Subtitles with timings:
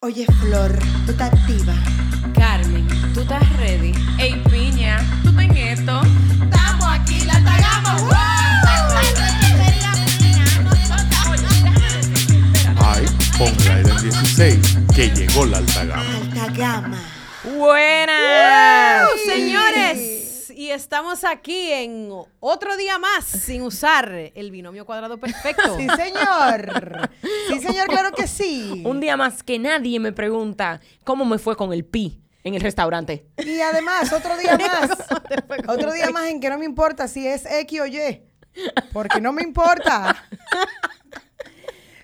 [0.00, 1.74] Oye, Flor, tú estás activa.
[2.32, 3.92] Carmen, ¿tú estás ready?
[4.16, 6.00] Ey, piña, ¿tú estás en esto?
[6.40, 7.96] Estamos aquí, la tagama.
[12.76, 13.06] Ay,
[13.36, 16.16] ponla en 16, que llegó la alta gama.
[16.16, 17.02] Alta gama.
[17.56, 20.07] Buenas, señores.
[20.68, 22.10] Y estamos aquí en
[22.40, 25.78] otro día más sin usar el binomio cuadrado perfecto.
[25.78, 27.08] Sí, señor.
[27.48, 28.82] Sí, señor, claro que sí.
[28.84, 32.60] Un día más que nadie me pregunta cómo me fue con el pi en el
[32.60, 33.24] restaurante.
[33.38, 34.90] Y además, otro día más.
[35.68, 38.22] Otro día más en que no me importa si es X o Y.
[38.92, 40.22] Porque no me importa.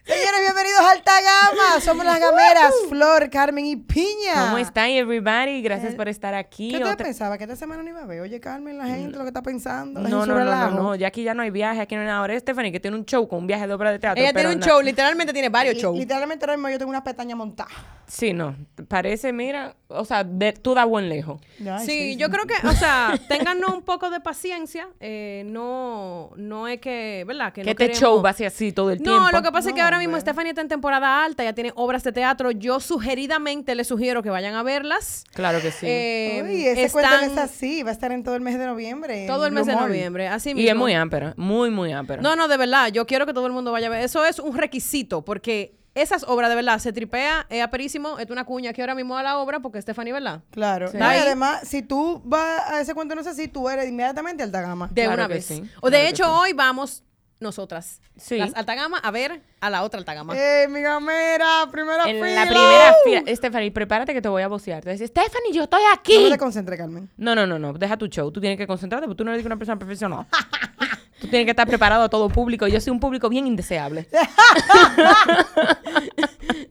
[0.06, 1.80] Señores, bienvenidos a Alta Gama.
[1.80, 4.34] Somos las gameras, Flor, Carmen y Piña.
[4.48, 5.62] ¿Cómo están, everybody?
[5.62, 6.70] Gracias por estar aquí.
[6.72, 7.38] ¿Qué te pensaba?
[7.38, 8.20] ¿Que esta semana no iba a ver?
[8.20, 10.00] Oye, Carmen, la gente lo que está pensando.
[10.02, 12.18] No, no, no, no, ya aquí ya no hay viaje, aquí no hay nada.
[12.18, 14.22] Ahora Stephanie que tiene un show con un viaje de obra de teatro.
[14.22, 15.96] Ella pero tiene un show, literalmente tiene varios shows.
[15.98, 17.70] Literalmente ahora mismo yo tengo una pestaña montada.
[18.06, 18.54] Sí, no,
[18.86, 21.40] parece, mira, o sea, de- tú da buen lejos.
[21.66, 24.86] Ay, Sí, yo creo que, o sea, téngannos un poco de paciencia.
[25.00, 27.54] eh, no, no es que, ¿verdad?
[27.54, 29.18] Que, Que no este queremos- show va a ser así todo el tiempo.
[29.18, 30.20] No, lo que pasa es que No, ahora mismo.
[30.20, 32.50] Stephanie está en temporada alta, ya tiene obras de teatro.
[32.50, 35.24] Yo sugeridamente les sugiero que vayan a verlas.
[35.34, 35.86] Claro que sí.
[35.88, 37.82] Eh, Uy, ese cuento están es así.
[37.82, 39.26] Va a estar en todo el mes de noviembre.
[39.26, 40.66] todo el mes de noviembre, así mismo.
[40.66, 42.22] y es muy ámpera, muy, muy ámpera.
[42.22, 44.00] No, no, de verdad, yo quiero que todo el mundo vaya a ver.
[44.04, 48.44] Eso es un requisito, porque esas obras de verdad se tripea, es aperísimo, es una
[48.44, 50.42] cuña que ahora mismo a la obra, porque Stephanie, ¿verdad?
[50.50, 50.88] Claro.
[50.90, 50.96] Sí.
[50.96, 54.42] No, y además, si tú vas a ese cuento no es así, tú eres inmediatamente
[54.42, 54.88] alta gama.
[54.88, 55.44] De Claro una vez.
[55.46, 56.30] sí, O de claro hecho, sí.
[56.32, 57.04] hoy vamos
[57.44, 58.38] nosotras, Sí.
[58.38, 60.34] las alta gama, a ver a la otra alta gama.
[60.36, 61.68] ¡Eh, mi gamera!
[61.70, 62.44] ¡Primera en fila!
[62.44, 64.82] la primera fila, Stephanie, prepárate que te voy a vocear.
[64.82, 66.28] Te dice, Stephanie, yo estoy No aquí.
[66.30, 67.08] te concentres, Carmen.
[67.16, 68.32] No, no, no, no, deja tu show.
[68.32, 70.26] Tú tienes que concentrarte porque tú no eres una persona profesional.
[71.20, 72.66] tú tienes que estar preparado a todo público.
[72.66, 74.08] Yo soy un público bien indeseable.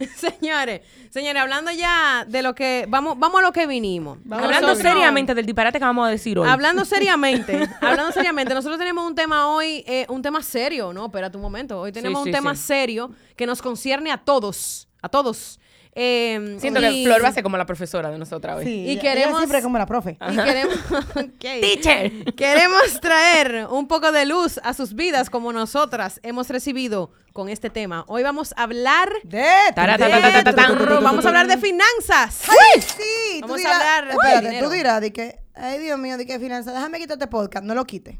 [0.17, 4.17] señores, señores, hablando ya de lo que, vamos, vamos a lo que vinimos.
[4.23, 6.47] Vamos Hablando seriamente del disparate que vamos a decir hoy.
[6.47, 11.05] Hablando seriamente, hablando seriamente, nosotros tenemos un tema hoy, eh, un tema serio, ¿no?
[11.05, 11.79] Espérate un momento.
[11.81, 12.63] Hoy tenemos sí, un tema sí.
[12.63, 15.59] serio que nos concierne a todos, a todos.
[15.95, 18.65] Eh, Siento y- que Flor va a ser como la profesora de nosotras hoy.
[18.65, 20.17] Sí, Y queremos- siempre como la profe.
[20.19, 20.75] y queremos.
[21.39, 22.33] Teacher.
[22.35, 27.69] queremos traer un poco de luz a sus vidas como nosotras hemos recibido con este
[27.69, 28.05] tema.
[28.07, 29.45] Hoy vamos a hablar De...
[29.75, 32.41] Vamos a hablar de finanzas.
[32.49, 33.41] ¡Ay, sí!
[33.41, 35.39] Vamos tú a hablar Espérate, tú dirás de que...
[35.55, 36.73] Ay, Dios mío, de qué finanzas.
[36.73, 37.63] Déjame quitar este podcast.
[37.65, 38.19] No lo quite.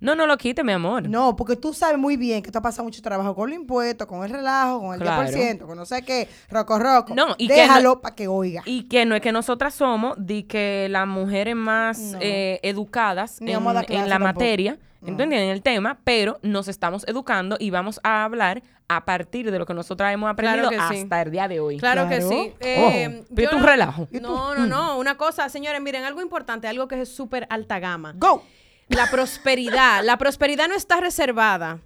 [0.00, 1.08] No, no lo quite, mi amor.
[1.08, 4.06] No, porque tú sabes muy bien que tú has pasado mucho trabajo con los impuestos,
[4.06, 5.28] con el relajo, con el Claro.
[5.28, 7.14] 10%, con no sé qué, roco roco.
[7.14, 8.62] No, y Déjalo no- para que oiga.
[8.64, 12.18] Y que no es que nosotras somos de que las mujeres más No.
[12.22, 14.18] eh, educadas Ni en, la tampoco.
[14.20, 15.08] materia, No.
[15.08, 15.38] ¿entienden?
[15.40, 19.66] En el tema, pero nos estamos educando y vamos a hablar a partir de lo
[19.66, 21.02] que nosotras hemos aprendido que sí.
[21.02, 21.78] hasta el día de hoy.
[21.78, 22.52] Claro, que sí.
[22.60, 24.08] Eh, yo tu relajo.
[24.12, 24.98] No, no, no.
[24.98, 28.14] Una cosa, señores, miren, algo importante, algo que es súper alta gama.
[28.16, 28.42] ¡Go!
[28.90, 30.04] La prosperidad.
[30.04, 31.80] La prosperidad no está reservada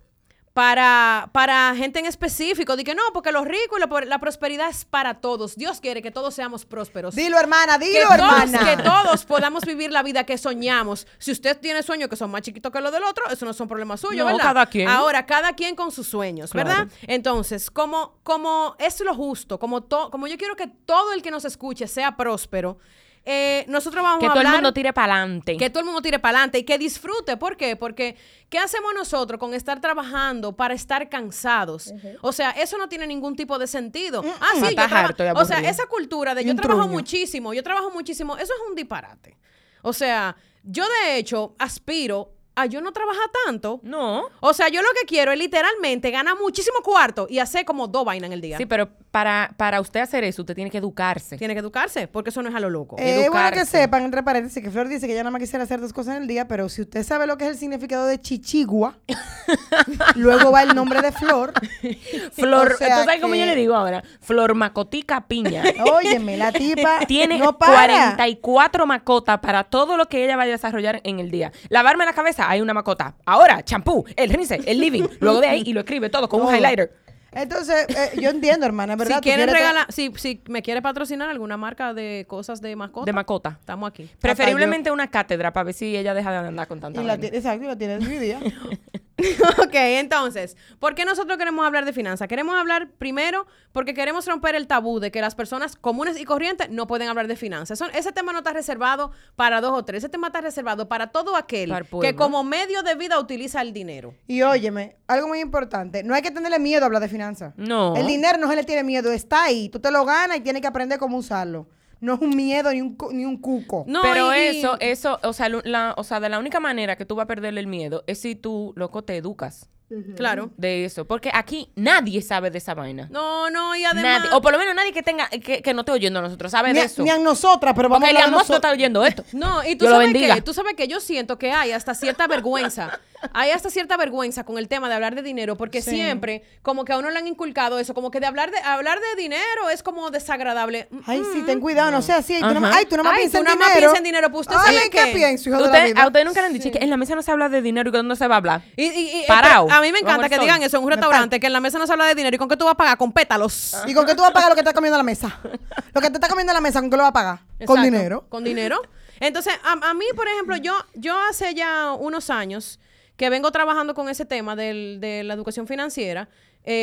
[0.53, 2.77] para, para gente en específico.
[2.77, 5.57] Di que no, porque los ricos y la, la prosperidad es para todos.
[5.57, 7.15] Dios quiere que todos seamos prósperos.
[7.15, 8.59] Dilo, hermana, que, dilo, todos, hermana.
[8.77, 11.07] que todos podamos vivir la vida que soñamos.
[11.19, 13.67] Si usted tiene sueños que son más chiquitos que los del otro, eso no son
[13.69, 14.43] problemas suyos, No, ¿verdad?
[14.43, 14.89] cada quien.
[14.89, 16.87] Ahora, cada quien con sus sueños, ¿verdad?
[17.03, 21.31] Entonces, como, como es lo justo, como, to- como yo quiero que todo el que
[21.33, 22.79] nos escuche sea próspero,
[23.27, 24.61] eh, nosotros vamos que a todo el hablar...
[24.61, 25.57] mundo tire para adelante.
[25.57, 27.37] Que todo el mundo tire para adelante y que disfrute.
[27.39, 27.75] ¿Por qué?
[27.75, 28.17] Porque
[28.51, 31.93] ¿qué hacemos nosotros con estar trabajando para estar cansados?
[32.21, 34.23] O sea, eso no tiene ningún tipo de sentido.
[34.41, 37.63] Ah, sí, yo Estás traba- harto O sea, esa cultura de yo trabajo muchísimo, yo
[37.63, 39.39] trabajo muchísimo, eso es un disparate.
[39.83, 43.81] O sea, yo de hecho aspiro a yo no trabajar tanto.
[43.83, 44.29] No.
[44.41, 48.05] O sea, yo lo que quiero es literalmente ganar muchísimo cuarto y hacer como dos
[48.05, 48.59] vainas en el día.
[48.59, 51.37] Sí, pero para, para usted hacer eso, usted tiene que educarse.
[51.37, 52.97] Tiene que educarse, porque eso no es a lo loco.
[52.99, 55.81] Eh, bueno que sepan, entre paréntesis, que Flor dice que ella nada más quisiera hacer
[55.81, 58.21] dos cosas en el día, pero si usted sabe lo que es el significado de
[58.21, 58.99] chichigua,
[60.17, 61.53] luego va el nombre de Flor.
[62.33, 64.03] Flor, O sea ¿tú sabes cómo yo le digo ahora?
[64.21, 65.63] Flor Macotica Piña.
[65.93, 67.75] Óyeme, la tipa Tiene no para.
[67.75, 71.53] 44 macotas para todo lo que ella vaya a desarrollar en el día.
[71.69, 73.15] Lavarme la cabeza, hay una macota.
[73.25, 75.05] Ahora, champú, el rinse, el living.
[75.21, 76.93] Luego de ahí y lo escribe todo con un highlighter.
[77.37, 79.17] Entonces, eh, yo entiendo, hermana, es verdad.
[79.17, 83.13] si quieren regalar, si, si me quiere patrocinar alguna marca de cosas de mascota, De
[83.13, 83.57] macota.
[83.59, 84.09] estamos aquí.
[84.21, 87.37] Preferiblemente una cátedra para ver si ella deja de andar con tanta Y la vaina.
[87.37, 88.39] exacto, y la tiene dividida.
[89.63, 92.27] ok, entonces, ¿por qué nosotros queremos hablar de finanzas?
[92.27, 96.69] Queremos hablar primero porque queremos romper el tabú de que las personas comunes y corrientes
[96.71, 97.79] no pueden hablar de finanzas.
[97.79, 101.09] Son- ese tema no está reservado para dos o tres, ese tema está reservado para
[101.09, 104.15] todo aquel Para que como medio de vida utiliza el dinero.
[104.27, 107.55] Y óyeme, algo muy importante, no hay que tenerle miedo a hablar de finanzas.
[107.57, 107.95] No.
[107.97, 110.61] El dinero no se le tiene miedo, está ahí, tú te lo ganas y tienes
[110.61, 111.69] que aprender cómo usarlo.
[112.01, 113.85] No es un miedo ni un, cu- ni un cuco.
[113.89, 117.05] No, Pero y- eso, eso, o sea, la, o sea, de la única manera que
[117.07, 119.69] tú vas a perderle el miedo es si tú, loco, te educas
[120.17, 120.51] Claro.
[120.57, 121.05] de eso.
[121.07, 123.09] Porque aquí nadie sabe de esa vaina.
[123.11, 124.23] No, no, y además...
[124.23, 124.31] Nadie.
[124.37, 126.69] O por lo menos nadie que tenga, que, que no esté oyendo a nosotros sabe
[126.69, 127.03] Ni de a, eso.
[127.03, 129.25] ni a nosotras, pero vamos Porque a hablar no está oyendo esto.
[129.33, 132.99] No, y tú sabes que, tú sabes que yo siento que hay hasta cierta vergüenza.
[133.33, 135.93] Hay hasta cierta vergüenza con el tema de hablar de dinero, porque Sí.
[135.93, 138.99] siempre como que a uno le han inculcado eso, como que de hablar de hablar
[139.01, 140.89] de dinero es como desagradable.
[140.91, 142.39] Mm, Ay, sí, ten cuidado, no sea así.
[142.39, 143.81] Tú no, ay, tú no más piensas tú en nada más dinero.
[143.81, 145.85] piensas en dinero, pues usted Ay, sabe ¿en qué que- pienso, hijo de la Usted-
[145.87, 146.03] vida?
[146.03, 147.89] a ustedes nunca le han dicho que en la mesa no se habla de dinero
[147.89, 148.61] y que no se va a hablar.
[148.77, 149.69] Y, y- y- Parao.
[149.75, 151.87] A mí me encanta que digan eso en un restaurante, que en la mesa no
[151.87, 153.75] se habla de dinero y con qué tú vas a pagar con pétalos.
[153.87, 155.39] ¿Y con qué tú vas a pagar lo que te está comiendo en la mesa?
[155.95, 157.39] Lo que te está comiendo en la mesa, ¿con qué lo vas a pagar?
[157.67, 158.27] Con dinero.
[158.29, 158.81] Con dinero.
[159.21, 162.81] Entonces, a, a mí, por ejemplo, yo, yo hace ya unos años
[163.17, 166.29] que vengo trabajando con ese tema del- de la educación financiera,
[166.65, 166.83] eh,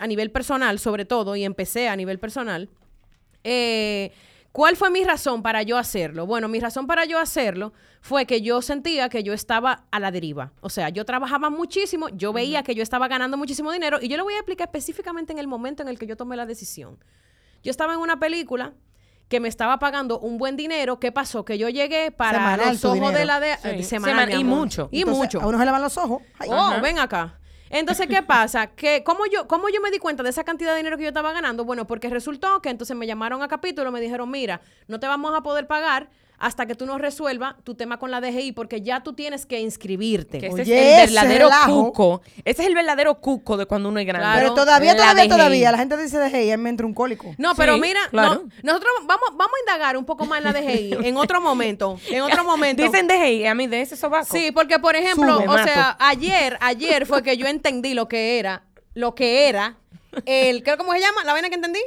[0.00, 2.68] a nivel personal sobre todo, y empecé a nivel personal.
[3.44, 4.12] Eh,
[4.52, 6.26] ¿Cuál fue mi razón para yo hacerlo?
[6.26, 7.72] Bueno, mi razón para yo hacerlo
[8.02, 10.52] fue que yo sentía que yo estaba a la deriva.
[10.60, 14.16] O sea, yo trabajaba muchísimo, yo veía que yo estaba ganando muchísimo dinero y yo
[14.18, 16.98] le voy a explicar específicamente en el momento en el que yo tomé la decisión.
[17.62, 18.74] Yo estaba en una película
[19.28, 21.00] que me estaba pagando un buen dinero.
[21.00, 21.46] ¿Qué pasó?
[21.46, 23.18] Que yo llegué para Semanal los ojos dinero.
[23.18, 23.68] de la de, Sí.
[23.68, 24.88] eh, semanal, Seman- mi y mucho.
[24.92, 25.40] Y Entonces, mucho.
[25.40, 26.20] A uno se le van los ojos.
[26.38, 26.50] Ay.
[26.52, 27.38] Oh, ven acá.
[27.72, 28.66] Entonces, ¿qué pasa?
[28.66, 31.08] Que ¿cómo yo, ¿Cómo yo me di cuenta de esa cantidad de dinero que yo
[31.08, 31.64] estaba ganando?
[31.64, 35.34] Bueno, porque resultó que entonces me llamaron a capítulo, me dijeron, mira, no te vamos
[35.34, 36.10] a poder pagar
[36.42, 39.60] hasta que tú nos resuelvas tu tema con la DGI, porque ya tú tienes que
[39.60, 40.38] inscribirte.
[40.40, 42.20] Que Oye, ese es el verdadero cuco.
[42.44, 44.24] Ese es el verdadero cuco de cuando uno es grande.
[44.26, 44.40] Claro.
[44.40, 45.28] Pero todavía, todavía, DGI.
[45.30, 47.32] todavía, la gente dice hey, él me entra un cólico.
[47.38, 48.34] No, pero Sí, mira, claro.
[48.34, 51.98] no, nosotros vamos, vamos a indagar un poco más en la DGI en otro momento.
[52.10, 52.82] En otro momento.
[52.82, 54.26] Dicen de hey, a mí de ese sobaco.
[54.28, 55.62] Sí, porque por ejemplo, Sube, o mato.
[55.64, 59.76] sea, ayer, ayer fue que yo entendí lo que era, lo que era
[60.26, 61.22] el, ¿qué- ¿cómo se llama?
[61.24, 61.80] La vaina que entendí.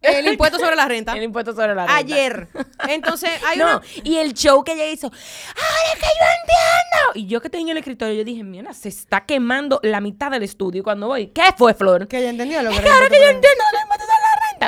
[0.00, 1.12] El impuesto sobre la renta.
[1.12, 1.96] El impuesto sobre la renta.
[1.96, 2.48] Ayer.
[2.88, 3.82] Entonces, hay no, una...
[4.02, 7.10] y el show que ella hizo, ¡ay, es que yo entiendo!
[7.14, 10.30] Y yo que tenía en el escritorio, yo dije, mira, se está quemando la mitad
[10.30, 10.80] del estudio.
[10.80, 12.08] Y cuando voy, ¿qué fue, Flor?
[12.08, 14.06] Que ella entendía lo que ahora que yo entiendo el impuesto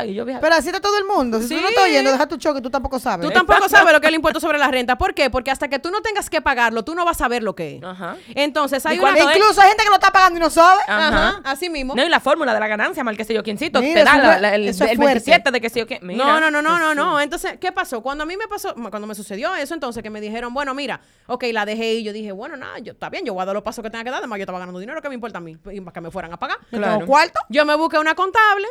[0.05, 1.39] Y yo, Pero así está todo el mundo.
[1.41, 1.55] Si Sí.
[1.56, 3.27] tú no estás oyendo, deja tu choque, tú tampoco sabes.
[3.27, 4.97] Tú tampoco sabes lo que es el impuesto sobre la renta.
[4.97, 5.29] ¿Por qué?
[5.31, 7.77] Porque hasta que tú no tengas que pagarlo, tú no vas a saber lo que
[7.77, 7.85] es.
[7.85, 8.17] Ajá.
[8.35, 9.11] Entonces, hay ¿Y una...
[9.19, 10.81] Incluso hay gente que lo está pagando y no sabe.
[10.89, 11.41] Ajá, Ajá.
[11.44, 11.94] así mismo.
[11.94, 14.17] No, y la fórmula de la ganancia, mal que sé yo quiéncito, Mira, te da
[14.17, 15.12] eso la- es- la- el, eso es el fuerte.
[15.15, 15.99] 27 de que sé yo qué.
[16.03, 17.21] Mira, no, no, no, no, no, no.
[17.21, 18.00] Entonces, ¿qué pasó?
[18.03, 21.00] Cuando a mí me pasó, cuando me sucedió eso, entonces que me dijeron, bueno, mira,
[21.27, 23.55] ok, la dejé y yo dije, bueno, nada, yo está bien, yo voy a dar
[23.55, 25.41] los pasos que tenga que dar, además yo estaba ganando dinero, ¿qué me importa a
[25.41, 25.56] mí?
[25.71, 26.59] Y para que me fueran a pagar.
[26.71, 26.94] Yo Claro.
[26.94, 27.41] tengo cuarto.
[27.49, 28.67] Yo me busqué una contable,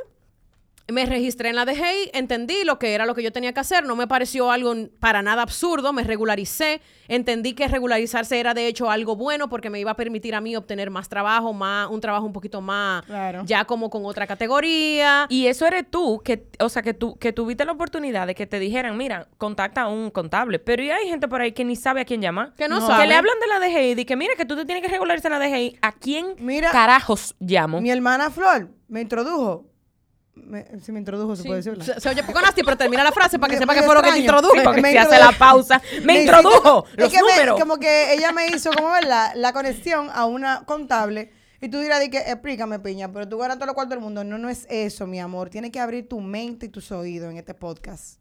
[0.88, 3.86] me registré en la DGI, entendí lo que era lo que yo tenía que hacer,
[3.86, 8.89] no me pareció algo para nada absurdo, me regularicé, entendí que regularizarse era de hecho
[8.89, 12.25] algo bueno porque me iba a permitir a mí obtener más trabajo, más un trabajo
[12.25, 13.44] un poquito más Claro.
[13.45, 15.25] ya como con otra categoría.
[15.30, 18.45] Y eso eres tú, que, o sea, que tú, que tuviste la oportunidad de que
[18.48, 20.60] te dijeran, mira, contacta a un contable.
[20.60, 22.54] Pero y hay gente por ahí que ni sabe a quién llamar.
[22.56, 23.07] Que no Que sabe.
[23.07, 25.39] le hablan de la DGI y que mira que tú te tienes que regularizar en
[25.39, 25.78] la DGI.
[25.81, 27.81] ¿A quién Mira, carajos llamo?
[27.81, 29.66] Mi hermana Flor me introdujo.
[30.45, 31.83] Me, sí, me introdujo, se puede decir.
[31.83, 33.95] Se, se oye poco nasty, pero termina la frase para que Me- sepa que fue
[33.95, 34.38] lo que te extraño.
[34.39, 34.59] introduje.
[34.59, 35.31] Sí, porque me si hace introdujo.
[35.31, 35.81] la pausa.
[35.99, 36.85] ¡Me Me introdujo!
[36.95, 37.59] ¡Los números!
[37.59, 41.31] como que ella me hizo, como verdad, la conexión a una contable.
[41.61, 44.23] Y tú dirás, di que, explícame, piña, pero tú ganas todo lo cual del mundo.
[44.23, 45.49] No, no es eso, mi amor.
[45.49, 48.19] Tienes que abrir tu mente y tus oídos en este podcast.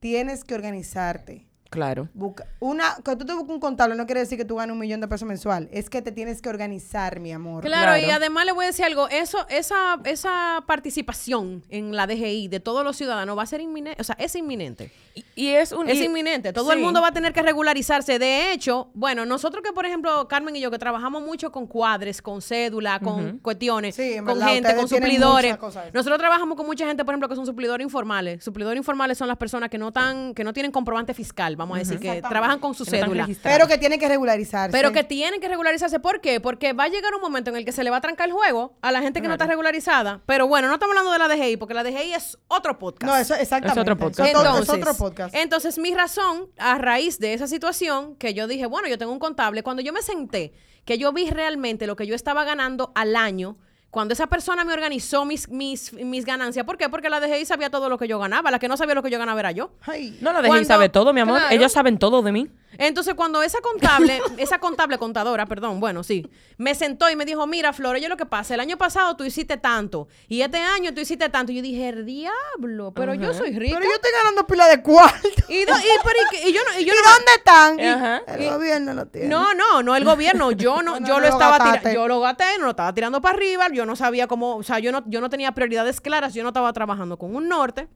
[0.00, 1.46] Tienes que organizarte.
[1.70, 2.08] Claro.
[2.14, 4.78] Busca una, que tú te busques un contable no quiere decir que tú ganes un
[4.80, 5.68] millón de pesos mensual.
[5.72, 7.62] Es que te tienes que organizar, mi amor.
[7.64, 12.48] Claro, y además le voy a decir algo, eso, esa, esa participación en la DGI
[12.48, 14.90] de todos los ciudadanos va a ser inminente, o sea, es inminente.
[15.14, 15.88] Y, y es un...
[15.88, 16.52] Es y- inminente.
[16.52, 18.18] Todo el mundo va a tener que regularizarse.
[18.18, 22.20] De hecho, bueno, nosotros que, por ejemplo, Carmen y yo, que trabajamos mucho con cuadres,
[22.20, 25.56] con cédula, con cuestiones, Sí, con verdad, gente, con suplidores.
[25.92, 28.42] Nosotros trabajamos con mucha gente, por ejemplo, que son suplidores informales.
[28.42, 31.78] Suplidores informales son las personas que no tan, que no tienen comprobante fiscal, vamos a
[31.78, 33.28] decir, que trabajan con su Que cédula.
[33.42, 34.72] Pero que tiene que regularizarse.
[34.72, 36.00] Pero que tienen que regularizarse.
[36.00, 36.40] ¿Por qué?
[36.40, 38.32] Porque va a llegar un momento en el que se le va a trancar el
[38.32, 40.20] juego a la gente que no está regularizada.
[40.26, 43.10] Pero bueno, no estamos hablando de la DGI, porque la DGI es otro podcast.
[43.10, 43.80] No, eso exactamente.
[43.80, 44.28] Es otro podcast.
[44.28, 45.34] Entonces, es otro podcast.
[45.34, 49.18] entonces, mi razón, a raíz de esa situación, que yo dije, bueno, yo tengo un
[49.18, 50.52] contable, cuando yo me senté,
[50.84, 53.58] que yo vi realmente lo que yo estaba ganando al año,
[53.90, 56.88] cuando esa persona me organizó mis, mis, mis ganancias, ¿por qué?
[56.88, 59.10] Porque la DGI sabía todo lo que yo ganaba, la que no sabía lo que
[59.10, 59.72] yo ganaba era yo.
[59.82, 60.16] Ay.
[60.20, 61.38] No la dejé Cuando- sabe todo, mi amor.
[61.38, 61.54] claro.
[61.54, 62.48] Ellos saben todo de mí.
[62.78, 67.46] Entonces, cuando esa contable, esa contable contadora, perdón, bueno, sí, me sentó y me dijo,
[67.46, 70.94] mira, Flor, yo lo que pasa, el año pasado tú hiciste tanto y este año
[70.94, 71.52] tú hiciste tanto.
[71.52, 73.76] Y yo dije, "El diablo, pero yo soy rica.
[73.78, 75.28] Pero yo estoy ganando pila de cuarto.
[75.48, 77.80] Y, do- y- pero y- y yo no, y ¿Y yo no- dónde están?
[77.80, 78.22] Ajá.
[78.36, 79.28] El gobierno lo tiene.
[79.28, 80.52] No, no, no el gobierno.
[80.52, 82.70] Yo no, No, no, yo no lo lo estaba tirando, yo lo gasté, no lo
[82.70, 85.52] estaba tirando para arriba, yo no sabía cómo, o sea, yo no, yo no tenía
[85.52, 87.88] prioridades claras, yo no estaba trabajando con un norte,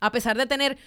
[0.00, 0.78] a pesar de tener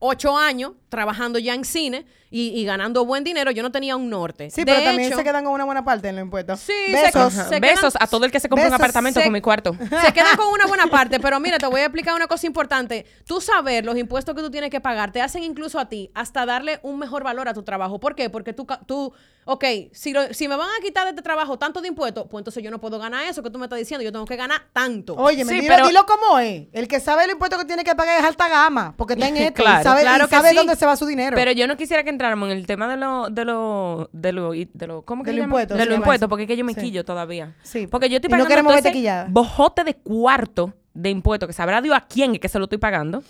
[0.00, 4.08] ocho años trabajando ya en cine y, y ganando buen dinero, yo no tenía un
[4.10, 4.50] norte.
[4.50, 6.58] Sí, De pero también hecho, se quedan con una buena parte en los impuestos.
[6.60, 7.32] Sí, Besos.
[7.32, 7.48] se- Ajá.
[7.48, 9.74] se Besos quedan- a todo el que se compra un apartamento se- con mi cuarto.
[10.04, 13.04] Se quedan con una buena parte, pero mira, te voy a explicar una cosa importante.
[13.26, 16.44] Tú saber los impuestos que tú tienes que pagar te hacen incluso a ti hasta
[16.46, 17.98] darle un mejor valor a tu trabajo.
[18.00, 18.30] ¿Por qué?
[18.30, 19.12] Porque tú, tú
[19.44, 22.40] ok, si, lo- si me van a quitar de este trabajo tanto de impuestos, pues
[22.42, 24.04] entonces yo no puedo ganar eso que tú me estás diciendo.
[24.04, 25.14] Yo tengo que ganar tanto.
[25.16, 26.68] Oye, Sí, dilo, pero- dilo como es.
[26.72, 29.36] El que sabe el impuesto que tiene que pagar es alta gama, porque está en
[29.36, 30.56] esto Claro, sabe, claro y que sabe sí.
[30.56, 31.34] dónde se va su dinero.
[31.36, 34.52] Pero yo no quisiera que entráramos en el tema de lo, de lo, de lo,
[34.52, 35.46] de lo ¿cómo que De llama?
[35.46, 36.28] impuestos, De impuestos, eso.
[36.28, 36.80] porque es que yo me Sí.
[36.80, 37.54] quillo todavía.
[37.62, 37.86] Sí.
[37.86, 39.26] Porque yo estoy Y no pagando queremos todo verte ese quillada.
[39.30, 42.78] bojote de cuarto de impuestos que sabrá Dios a quién es que se lo estoy
[42.78, 43.22] pagando.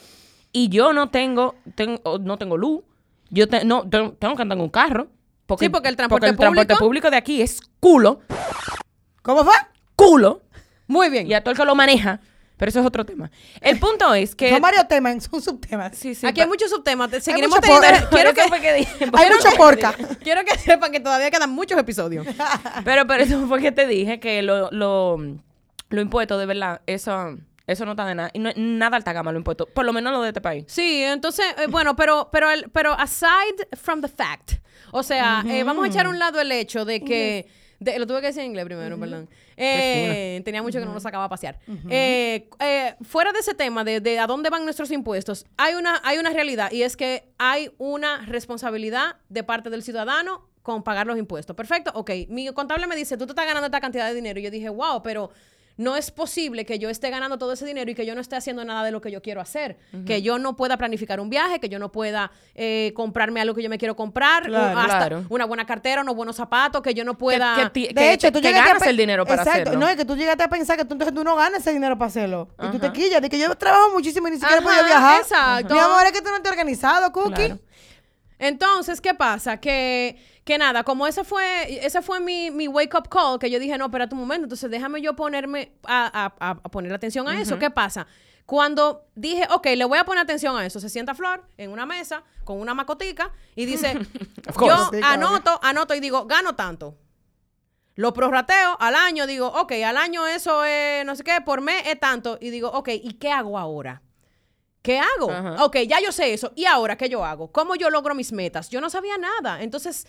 [0.53, 2.83] Y yo no tengo, tengo no tengo luz.
[3.31, 5.09] Yo te- no, tengo, tengo que andar en un carro.
[5.47, 8.21] Porque, Sí, porque el transporte el transporte público- público de aquí es culo,
[9.23, 9.55] ¿Cómo fue?
[9.97, 10.41] culo.
[10.87, 11.27] Muy bien.
[11.29, 12.21] Y a todo el que lo maneja.
[12.61, 13.31] Pero eso es otro tema.
[13.63, 14.51] El punto es que...
[14.53, 15.97] Son varios temas, son subtemas.
[15.97, 17.11] Sí, sí, Aquí hay muchos subtemas.
[17.11, 18.01] te- Seguiremos mucho teniendo.
[18.01, 19.95] por- quiero, que, fue que dije, Hay mucho porca.
[20.23, 22.27] quiero que sepan que todavía quedan muchos episodios.
[22.85, 25.17] Pero, pero eso fue que te dije que lo, lo,
[25.89, 27.35] lo impuesto, de verdad, eso,
[27.67, 28.31] eso no está de nada.
[28.35, 29.65] Y no, nada alta gama lo impuesto.
[29.67, 30.65] Por lo menos lo de este país.
[30.69, 34.53] Sí, entonces, eh, bueno, pero, pero, el- pero aside from the fact,
[34.93, 37.49] o sea, eh, vamos a echar a un lado el hecho de que,
[37.81, 39.29] de- lo tuve que decir en inglés primero, perdón.
[39.57, 41.59] Eh, tenía mucho que no lo sacaba a pasear.
[41.89, 46.01] Eh, eh, fuera de ese tema de, de a dónde van nuestros impuestos, hay una,
[46.05, 51.07] hay una realidad y es que hay una responsabilidad de parte del ciudadano con pagar
[51.07, 51.57] los impuestos.
[51.57, 52.11] Perfecto, ok.
[52.29, 54.39] Mi contable me dice, tú te estás ganando esta cantidad de dinero.
[54.39, 55.31] Y yo dije, wow, pero
[55.81, 58.37] no es posible que yo esté ganando todo ese dinero y que yo no esté
[58.37, 59.79] haciendo nada de lo que yo quiero hacer.
[60.05, 63.63] Que yo no pueda planificar un viaje, que yo no pueda eh, comprarme algo que
[63.63, 65.25] yo me quiero comprar, Claro, o hasta claro.
[65.31, 67.71] una buena cartera, unos buenos zapatos, que yo no pueda...
[67.73, 69.71] que De hecho, tú que llegaste a ganas el dinero para Exacto.
[69.71, 69.81] hacerlo.
[69.81, 71.97] No, es que tú llegaste a pensar que tú, entonces tú no ganas ese dinero
[71.97, 72.49] para hacerlo.
[72.63, 72.93] Y tú te Ajá.
[72.93, 75.21] quillas de que yo trabajo muchísimo y ni siquiera Ajá, podido viajar.
[75.23, 75.73] exacto.
[75.73, 77.33] Mi amor, es que tú no estás organizado, Cookie.
[77.35, 77.59] Claro.
[78.39, 79.59] Entonces, ¿qué pasa?
[79.61, 80.19] Que,
[80.51, 83.79] que nada, como ese fue, ese fue mi, mi wake up call, que yo dije,
[83.79, 87.57] no, espérate un momento, entonces déjame yo ponerme a, a- poner atención a eso.
[87.61, 88.09] ¿Qué pasa?
[88.47, 91.87] Cuando dije, ok, le voy a poner atención a eso, se sienta Flor en una
[91.87, 93.95] mesa con una macotica y dice,
[94.67, 96.97] yo anoto, anoto y digo, gano tanto.
[97.95, 101.87] Lo prorrateo al año, digo, ok, al año eso es, no sé qué, por mes
[101.87, 102.39] es tanto.
[102.41, 104.03] Y digo, ok, ¿y qué hago ahora?
[104.83, 105.31] ¿Qué hago?
[105.31, 105.65] Ajá.
[105.65, 106.51] Ok, ya yo sé eso.
[106.57, 107.53] ¿Y ahora qué yo hago?
[107.53, 108.69] ¿Cómo yo logro mis metas?
[108.69, 109.63] Yo no sabía nada.
[109.63, 110.07] Entonces,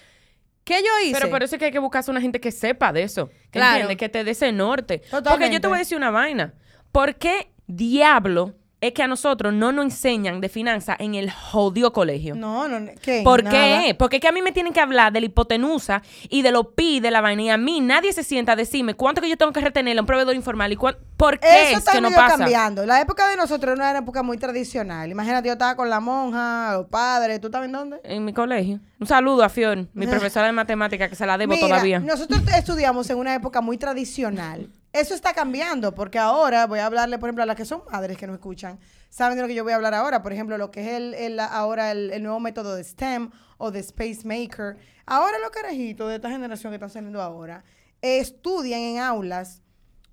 [0.63, 1.13] ¿qué yo hice?
[1.13, 3.29] Pero por eso es que hay que buscarse una gente que sepa de eso.
[3.51, 3.87] Que Claro.
[3.97, 5.01] que te dé ese norte.
[5.11, 6.53] Porque yo te voy a decir una vaina.
[6.91, 11.93] ¿Por qué diablo es que a nosotros no nos enseñan de finanzas en el jodido
[11.93, 12.33] colegio?
[12.35, 13.21] No, no, ¿qué?
[13.23, 13.55] ¿Por Nada.
[13.83, 13.93] qué?
[13.95, 16.67] Porque es que a mí me tienen que hablar de la hipotenusa y de los
[16.75, 17.41] pi de la vaina.
[17.43, 20.01] Y a mí nadie se sienta a decirme cuánto que yo tengo que retener a
[20.01, 22.37] un proveedor informal y cuán- por qué Eso es está que no pasa.
[22.39, 22.83] cambiando.
[22.85, 25.11] La época de nosotros era una época muy tradicional.
[25.11, 27.39] Imagínate, yo estaba con la monja, los padres.
[27.39, 28.01] ¿Tú estabas en dónde?
[28.03, 28.79] En mi colegio.
[28.99, 31.99] Un saludo a Fior, mi profesora de matemática, que se la debo Mira, todavía.
[31.99, 34.69] Nosotros estudiamos en una época muy tradicional.
[34.93, 38.17] Eso está cambiando porque ahora voy a hablarle, por ejemplo, a las que son madres
[38.17, 38.79] que no escuchan.
[39.09, 40.21] Saben de lo que yo voy a hablar ahora.
[40.21, 43.71] Por ejemplo, lo que es el, el- ahora el, el nuevo método de STEM o
[43.71, 44.77] de Space Maker.
[45.05, 47.63] Ahora los carajitos de esta generación que están saliendo ahora
[48.01, 49.61] eh, estudian en aulas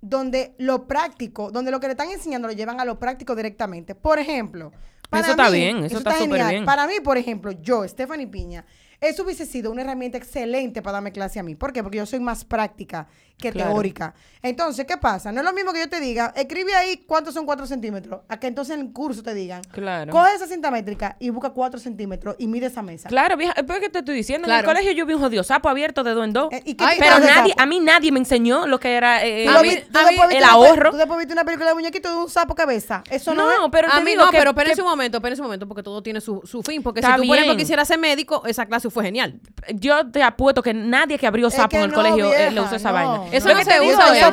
[0.01, 3.95] donde lo práctico, donde lo que le están enseñando lo llevan a lo práctico directamente.
[3.95, 4.71] Por ejemplo,
[5.09, 6.65] para Eso está mí, bien, eso está súper bien.
[6.65, 8.65] Para mí, por ejemplo, yo, Stephanie Piña,
[9.01, 11.55] eso hubiese sido una herramienta excelente para darme clase a mí.
[11.55, 11.83] ¿Por qué?
[11.83, 13.71] Porque yo soy más práctica que Claro.
[13.71, 14.13] teórica.
[14.41, 15.31] Entonces, ¿qué pasa?
[15.31, 18.37] No es lo mismo que yo te diga, escribe ahí cuántos son 4 centímetros, a
[18.37, 20.11] que entonces en el curso te digan, Claro.
[20.11, 23.07] coge esa cinta métrica y busca 4 centímetros y mide esa mesa.
[23.07, 24.47] Claro, vieja, es porque te estoy diciendo.
[24.49, 26.49] En el colegio yo vi un jodido sapo abierto de dos en dos.
[26.51, 27.61] Eh, ¿y qué Ay, tipo Pero nadie, sapo?
[27.61, 30.37] a mí nadie me enseñó lo que era eh, eh, a mí- a mí- el
[30.43, 30.91] una ahorro.
[30.91, 33.03] Tú después viste una película de muñequito de un sapo cabeza.
[33.09, 33.71] Eso no, No, es.
[33.71, 35.65] pero a te mí digo no, que- pero espérense que un momento, espérense un momento,
[35.67, 36.83] porque todo tiene su, su fin.
[36.83, 37.57] Porque si tú, por ejemplo, bien.
[37.57, 39.39] quisieras ser médico, esa clase fue genial.
[39.75, 42.37] yo te apuesto que nadie que abrió Es sapo que en el no, colegio eh,
[42.45, 43.17] le vieja, usó esa no, vaina.
[43.17, 43.25] no.
[43.31, 44.29] Eso Lo no que se te digo usa,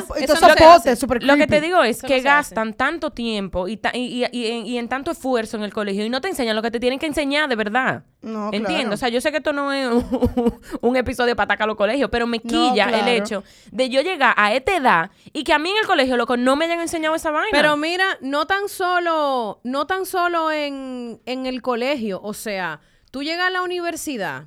[0.85, 2.55] es- Lo que te digo es Eso que no se hace.
[2.55, 5.73] gastan tanto tiempo y, ta- y, y- y en, y en tanto esfuerzo en el
[5.73, 8.03] colegio y no te enseñan lo que te tienen que enseñar de verdad.
[8.21, 8.67] No, Entiendo.
[8.73, 8.93] claro.
[8.95, 11.77] O sea, yo sé que esto no es un, un episodio para atacar a los
[11.77, 13.07] colegios, pero me quilla el claro.
[13.07, 16.35] hecho de yo llegar a esta edad y que a mí en el colegio, loco,
[16.35, 17.49] no me hayan enseñado esa vaina.
[17.51, 22.79] Pero mira, no tan solo, no tan solo en, en el colegio, o sea,
[23.17, 24.43] tú llegas a la universidad,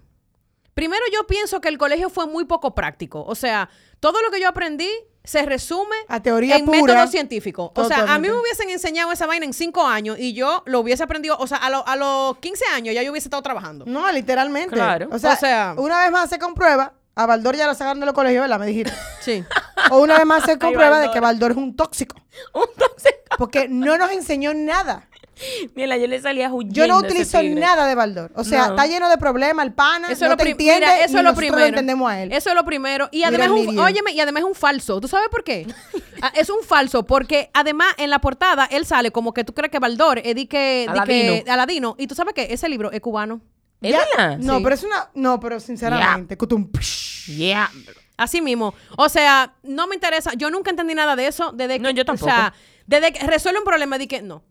[0.75, 3.25] Primero yo pienso que el colegio fue muy poco práctico.
[3.27, 4.89] O sea, todo lo que yo aprendí
[5.25, 6.81] se resume A teoría en pura.
[6.95, 7.73] método científico.
[7.75, 10.79] O sea, a mí me hubiesen enseñado esa vaina en cinco años y yo lo
[10.81, 13.85] hubiese aprendido, o sea, a, lo- a los 15 años ya yo hubiese estado trabajando.
[13.87, 14.77] No, literalmente.
[14.77, 15.09] Claro.
[15.11, 18.13] O sea, O sea- una vez más se comprueba, a Baldor ya lo sacaron del
[18.15, 18.61] colegio, ¿verdad?
[18.61, 18.93] Me dijiste.
[19.21, 19.45] Sí.
[19.91, 22.17] O una vez más se comprueba de que Baldor es un tóxico.
[22.55, 25.09] Entonces, Porque no nos enseñó nada.
[25.75, 26.75] mira, yo le salía huyendo.
[26.75, 27.61] Yo no utilizo tigre.
[27.61, 28.33] nada de Baldor.
[28.35, 28.71] O sea, No.
[28.75, 31.25] está lleno de problemas, el pana, Eso no es lo te entiende, mira, eso es
[31.25, 31.59] lo primero.
[31.61, 32.33] lo entendemos a él.
[32.33, 33.09] Eso es lo primero.
[33.13, 35.01] Y además, un, óyeme, y además es un falso.
[35.01, 35.67] ¿Tú sabes por qué?
[36.23, 39.71] Ah, es un falso porque además en la portada él sale como que tú crees
[39.73, 41.53] que Baldor es di que, di que Aladino.
[41.55, 41.95] Aladino.
[41.99, 43.41] Y tú sabes que ese libro es cubano.
[43.81, 43.97] ¿Es?
[44.39, 44.63] No, Sí.
[44.63, 45.09] pero es una...
[45.15, 46.37] No, pero sinceramente.
[46.37, 47.35] cutum, psh.
[47.39, 47.71] Yeah.
[48.19, 48.75] Así mismo.
[48.99, 50.35] O sea, no me interesa.
[50.35, 51.53] Yo nunca entendí nada de eso.
[51.53, 52.27] Desde que, No, yo tampoco.
[52.31, 52.53] O sea,
[52.87, 54.43] desde que resuelve un problema, di que no.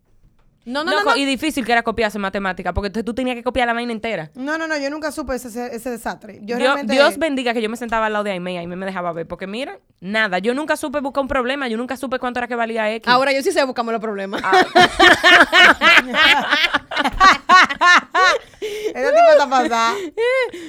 [0.64, 0.98] No, no, no.
[0.98, 1.16] Loco, no.
[1.16, 4.30] Y difícil que era copiarse matemática, porque tú, tú tenías que copiar la vaina entera.
[4.34, 6.38] No, no, no, yo nunca supe ese, ese, ese desastre.
[6.42, 6.92] Yo Dios, realmente...
[6.92, 9.26] Dios bendiga que yo me sentaba al lado de Aime y Aime me dejaba ver,
[9.26, 12.54] porque mira, nada, yo nunca supe buscar un problema, yo nunca supe cuánto era que
[12.54, 13.08] valía X.
[13.08, 14.42] Ahora yo sí sé buscamos los problemas.
[14.44, 14.60] Ah,
[18.60, 19.94] Ese tipo está pasada.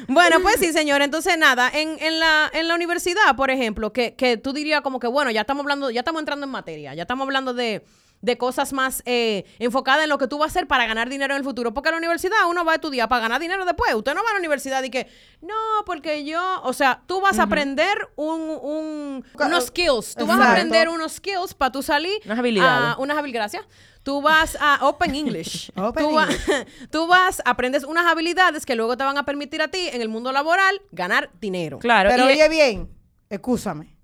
[0.07, 1.01] Bueno, pues sí, señor.
[1.01, 4.99] Entonces, nada, en, en, la, en la universidad, por ejemplo, que, que tú dirías como
[4.99, 7.83] que, bueno, ya estamos hablando, ya estamos entrando en materia, ya estamos hablando de,
[8.21, 11.33] de cosas más eh, enfocadas en lo que tú vas a hacer para ganar dinero
[11.33, 11.73] en el futuro.
[11.73, 13.93] Porque a la universidad uno va a estudiar para ganar dinero después.
[13.95, 15.07] Usted no va a la universidad y que,
[15.41, 20.15] no, porque yo, o sea, tú vas a aprender un, un- unos skills.
[20.15, 22.19] Tú vas a aprender unos skills para tú salir.
[22.25, 22.95] Unas habilidades.
[22.99, 23.65] unas habilidades, gracias.
[24.03, 25.71] Tú vas a Open English.
[25.75, 26.87] Open tú, va- English.
[26.91, 30.09] tú vas, aprendes unas habilidades que luego te van a permitir a ti en el
[30.09, 31.79] mundo laboral ganar dinero.
[31.79, 32.89] Claro, Pero y- oye bien,
[33.29, 33.95] escúchame.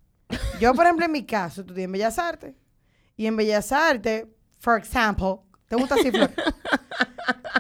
[0.60, 2.54] Yo, por ejemplo, en mi caso, estudié en Bellas Artes.
[3.18, 4.26] Y en Bellas Artes,
[4.60, 6.32] for example, ¿te gusta así, Flor?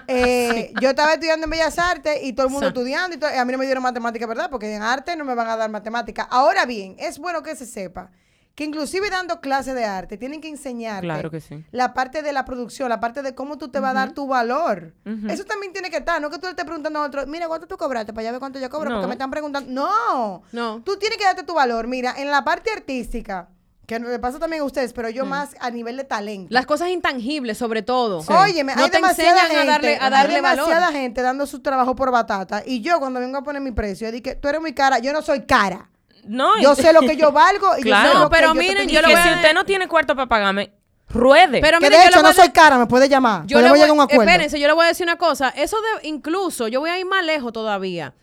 [0.10, 2.70] Eh, Yo estaba estudiando en Bellas Artes y todo el mundo Sí.
[2.70, 3.16] estudiando.
[3.16, 4.50] Y todo- a mí no me dieron matemática, ¿verdad?
[4.50, 6.24] Porque en arte no me van a dar matemática.
[6.32, 8.10] Ahora bien, es bueno que se sepa
[8.56, 11.64] que inclusive dando clases de arte tienen que enseñarte Claro que sí.
[11.72, 14.28] la parte de la producción, la parte de cómo tú te vas a dar tu
[14.28, 14.94] valor.
[15.28, 17.68] Eso también tiene que estar, no que tú le estés preguntando a otro, mira, ¿cuánto
[17.68, 18.14] tú cobraste?
[18.14, 18.96] Para allá ver cuánto yo cobro, No.
[18.96, 19.70] porque me están preguntando.
[19.72, 20.82] No, No.
[20.84, 21.86] Tú tienes que darte tu valor.
[21.88, 23.50] Mira, en la parte artística,
[23.88, 25.12] que le pasa también a ustedes, pero Mm.
[25.13, 26.48] yo más a nivel de talento.
[26.51, 28.20] Las cosas intangibles, sobre todo.
[28.27, 30.94] Óyeme, no hay te demasiada enseñan gente, a darle, a hay darle demasiada valor.
[30.94, 32.62] gente dando su trabajo por batata.
[32.65, 35.21] Y yo cuando vengo a poner mi precio, dije, tú eres muy cara, yo no
[35.23, 35.89] soy cara.
[36.26, 38.10] No, Yo sé lo que yo valgo y Claro.
[38.10, 39.63] yo sé lo que pero yo te miren, yo lo voy si a- usted no
[39.65, 40.73] tiene cuarto para pagarme,
[41.08, 41.62] ruede.
[41.62, 43.45] Pero Que miren, de yo hecho no a soy cara, me puede llamar.
[43.45, 44.23] Yo le voy, llegar a un acuerdo.
[44.23, 45.47] espérense, yo le voy a decir una cosa.
[45.56, 48.13] Eso de, incluso, yo voy a ir más lejos todavía.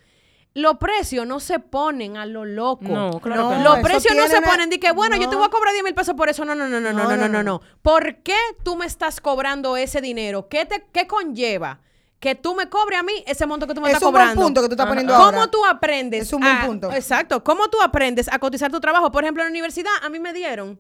[0.54, 2.84] Los precios no se ponen a lo loco.
[2.84, 3.62] No, claro No, que no.
[3.64, 5.82] Los precios no se una- ponen de que, bueno, yo te voy a cobrar 10
[5.84, 6.44] mil pesos por eso.
[6.44, 7.60] No, no, no, no, no, no, no, no, no.
[7.82, 10.48] ¿Por qué tú me estás cobrando ese dinero?
[10.48, 11.80] ¿Qué, te, qué conlleva?
[12.20, 14.22] Que tú me cobres a mí ese monto que tú me Es estás un buen
[14.26, 14.42] cobrando.
[14.42, 15.46] punto que tú estás poniendo ¿Cómo ahora.
[15.50, 16.22] tú aprendes?
[16.22, 16.92] Es un buen a- punto.
[16.92, 17.42] Exacto.
[17.42, 19.10] ¿Cómo tú aprendes a cotizar tu trabajo?
[19.10, 20.78] Por ejemplo, en la universidad a mí me dieron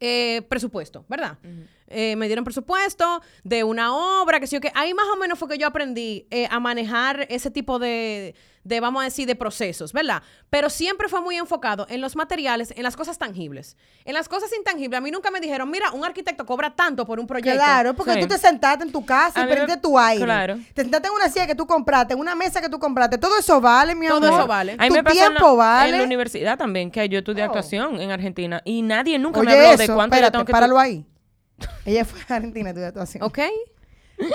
[0.00, 1.38] eh, presupuesto, ¿verdad?
[1.86, 4.72] Eh, me dieron presupuesto de una obra, que sí o qué.
[4.74, 8.80] Ahí más o menos fue que yo aprendí eh, a manejar ese tipo de, de,
[8.80, 10.22] vamos a decir, de procesos, ¿verdad?
[10.50, 13.76] Pero siempre fue muy enfocado en los materiales, en las cosas tangibles.
[14.04, 17.20] En las cosas intangibles, a mí nunca me dijeron, mira, un arquitecto cobra tanto por
[17.20, 17.58] un proyecto.
[17.58, 18.20] Claro, porque Sí.
[18.20, 20.24] tú te sentaste en tu casa A y me- prendiste tu aire.
[20.24, 20.58] claro.
[20.74, 23.18] Te sentaste en una silla que tú compraste, en una mesa que tú compraste.
[23.18, 24.40] Todo eso vale, mi Todo amor.
[24.40, 24.72] eso vale.
[24.78, 25.90] A mí tu me pasó en la- tiempo vale.
[25.90, 27.46] en la universidad también, que yo estudié Oh.
[27.46, 30.44] actuación en Argentina y nadie nunca me Oye, habló eso, de cuánto yo espérate, tengo
[30.46, 30.52] que...
[30.52, 31.04] páralo ahí.
[31.84, 33.22] Ella fue a Argentina de actuación.
[33.22, 33.38] ¿Ok?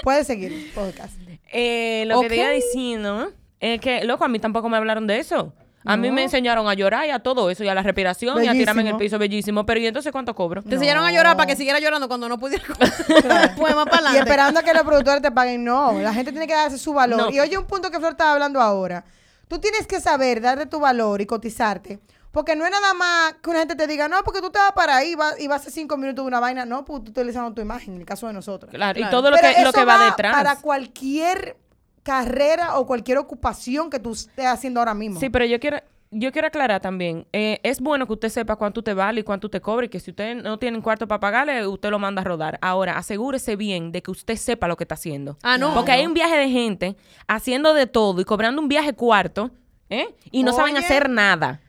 [0.04, 1.14] Puedes seguir podcast.
[1.52, 5.20] Eh, lo que te iba diciendo es que, loco, a mí tampoco me hablaron de
[5.20, 5.54] eso.
[5.86, 6.14] A mí No.
[6.16, 8.82] me enseñaron a llorar y a todo eso, y a la respiración, y a tirarme
[8.82, 9.66] en el piso bellísimo.
[9.66, 10.62] Pero ¿y entonces cuánto cobro?
[10.62, 12.64] Te enseñaron a llorar para que siguiera llorando cuando no pudiera.
[13.08, 15.64] Después más para Y esperando a que los productores te paguen.
[15.64, 17.18] No, la gente tiene que darse su valor.
[17.18, 17.32] No.
[17.32, 19.06] Y oye, un punto que Flor estaba hablando ahora.
[19.48, 22.00] Tú tienes que saber darle tu valor y cotizarte.
[22.32, 24.74] Porque no es nada más que una gente te diga, no, porque tú te vas
[24.74, 26.66] para ahí y vas, y vas a hacer cinco minutos de una vaina.
[26.66, 28.70] No, pues tú estás utilizando tu imagen, en el caso de nosotros.
[28.72, 30.36] Claro, y todo lo Pero que, lo que va, detrás.
[30.36, 31.56] Para cualquier
[32.10, 35.20] carrera o cualquier ocupación que tú estés haciendo ahora mismo.
[35.20, 35.78] Sí, pero yo quiero,
[36.10, 37.28] yo quiero aclarar también.
[37.34, 39.86] eh, es bueno que usted sepa cuánto te vale y cuánto te cobre.
[39.86, 42.58] Y que si usted no tiene un cuarto para pagarle, usted lo manda a rodar.
[42.64, 45.38] Ahora, asegúrese bien de que usted sepa lo que está haciendo.
[45.44, 45.76] Ah, no.
[45.76, 46.96] Porque hay un viaje de gente
[47.28, 49.52] haciendo de todo y cobrando un viaje cuarto,
[49.92, 50.08] ¿eh?
[50.32, 51.62] Y no saben hacer nada.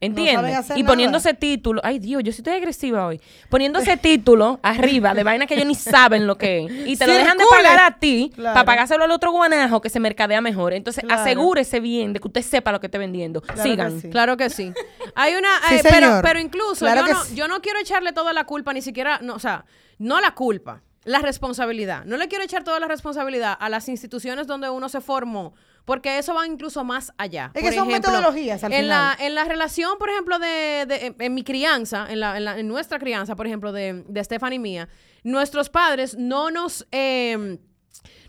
[0.00, 0.66] ¿Entiendes?
[0.76, 0.86] y nada.
[0.86, 3.20] poniéndose título, ay Dios, yo sí estoy agresiva hoy.
[3.48, 6.72] Poniéndose título arriba de vaina que ellos ni saben lo que es.
[6.88, 8.54] Y te lo dejan de pagar a ti Claro.
[8.54, 10.72] para pagárselo al otro guanajo que se mercadea mejor.
[10.72, 11.22] Entonces, Claro.
[11.22, 13.40] asegúrese bien de que usted sepa lo que esté vendiendo.
[13.40, 13.94] Claro Sigan.
[13.96, 14.10] que sí.
[14.10, 14.72] Claro que sí.
[15.16, 16.22] Hay una, Sí, eh, pero, señor.
[16.22, 17.34] pero incluso Claro yo, no, sí.
[17.34, 19.64] yo no quiero echarle toda la culpa, ni siquiera, no, o sea,
[19.98, 20.82] no la culpa.
[21.04, 22.04] la responsabilidad.
[22.04, 25.54] No le quiero echar toda la responsabilidad a las instituciones donde uno se formó,
[25.88, 27.50] porque eso va incluso más allá.
[27.54, 29.16] Es Por que son ejemplo, metodologías al en final.
[29.18, 32.44] La, en la relación, por ejemplo, de, de- en, en mi crianza, en, la, en,
[32.44, 34.88] la- en nuestra crianza, por ejemplo, de, de Stephanie y mía,
[35.24, 36.86] nuestros padres no nos...
[36.92, 37.58] eh,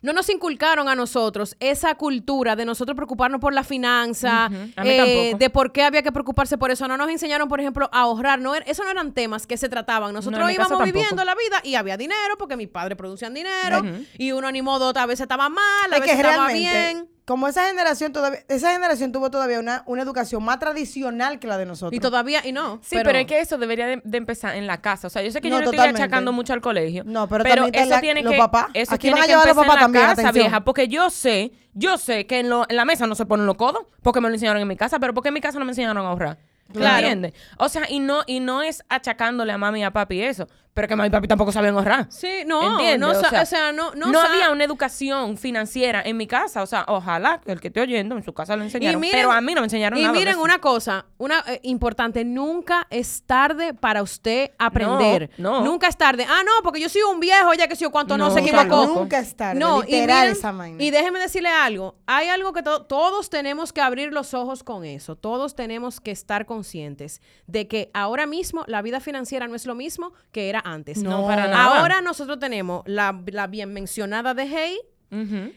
[0.01, 4.45] no nos inculcaron a nosotros esa cultura de nosotros preocuparnos por la finanza.
[4.45, 6.87] A mí eh, de por qué había que preocuparse por eso.
[6.87, 8.39] No nos enseñaron, por ejemplo, a ahorrar.
[8.39, 10.13] No, er- eso no eran temas que se trataban.
[10.13, 13.83] Nosotros íbamos viviendo la vida y había dinero porque mis padres producían dinero
[14.17, 17.09] y uno ni modo a veces estaba mal, a Es veces que estaba bien.
[17.29, 21.59] Como esa generación todavía, esa generación tuvo todavía una, una educación más tradicional que la
[21.59, 21.95] de nosotros.
[21.95, 22.79] Y todavía, y no.
[22.81, 25.05] Sí, pero, es que eso debería de, de empezar en la casa.
[25.05, 27.03] O sea, yo sé que No, yo no estoy achacando mucho al colegio.
[27.05, 28.65] No, pero también está eso la- tiene los que, papás.
[28.73, 30.43] Eso Aquí tiene van a que llevar a los papás en la también, casa, atención.
[30.45, 30.59] vieja.
[30.65, 33.57] Porque yo sé, yo sé que en, lo- en la mesa no se ponen los
[33.57, 35.71] codos, porque me lo enseñaron en mi casa, pero porque en mi casa no me
[35.71, 36.39] enseñaron a ahorrar.
[36.73, 36.97] Claro.
[36.97, 37.33] ¿Entiendes?
[37.57, 40.87] O sea, y no, y no es achacándole a mami y a papi eso, pero
[40.87, 42.07] que mami y papi tampoco sabían ahorrar.
[42.09, 42.99] Sí, no, ¿Entiendes?
[42.99, 46.63] no, o, sea, o sea, no, no, había una educación financiera en mi casa.
[46.63, 49.01] O sea, ojalá que el que esté oyendo en su casa lo enseñaron.
[49.01, 50.13] miren- pero a mí no me enseñaron Y nada.
[50.13, 50.43] de miren eso.
[50.43, 55.29] una cosa, una eh, importante, nunca es tarde para usted aprender.
[55.37, 55.65] No, no.
[55.65, 56.25] Nunca es tarde.
[56.29, 58.39] Ah, no, porque yo soy un viejo, ya que sé yo cuánto no, No, se
[58.39, 58.85] equivocó.
[58.87, 60.81] Nunca es tarde, No, y, literal miren, esa vaina.
[60.83, 61.95] y déjeme decirle algo.
[62.05, 65.15] Hay algo que to- todos tenemos que abrir los ojos con eso.
[65.17, 69.75] Todos tenemos que estar conscientes de que ahora mismo la vida financiera no es lo
[69.75, 71.01] mismo que era antes.
[71.03, 71.79] No, para nada.
[71.79, 74.77] Ahora nosotros tenemos la, la bien mencionada de Hey,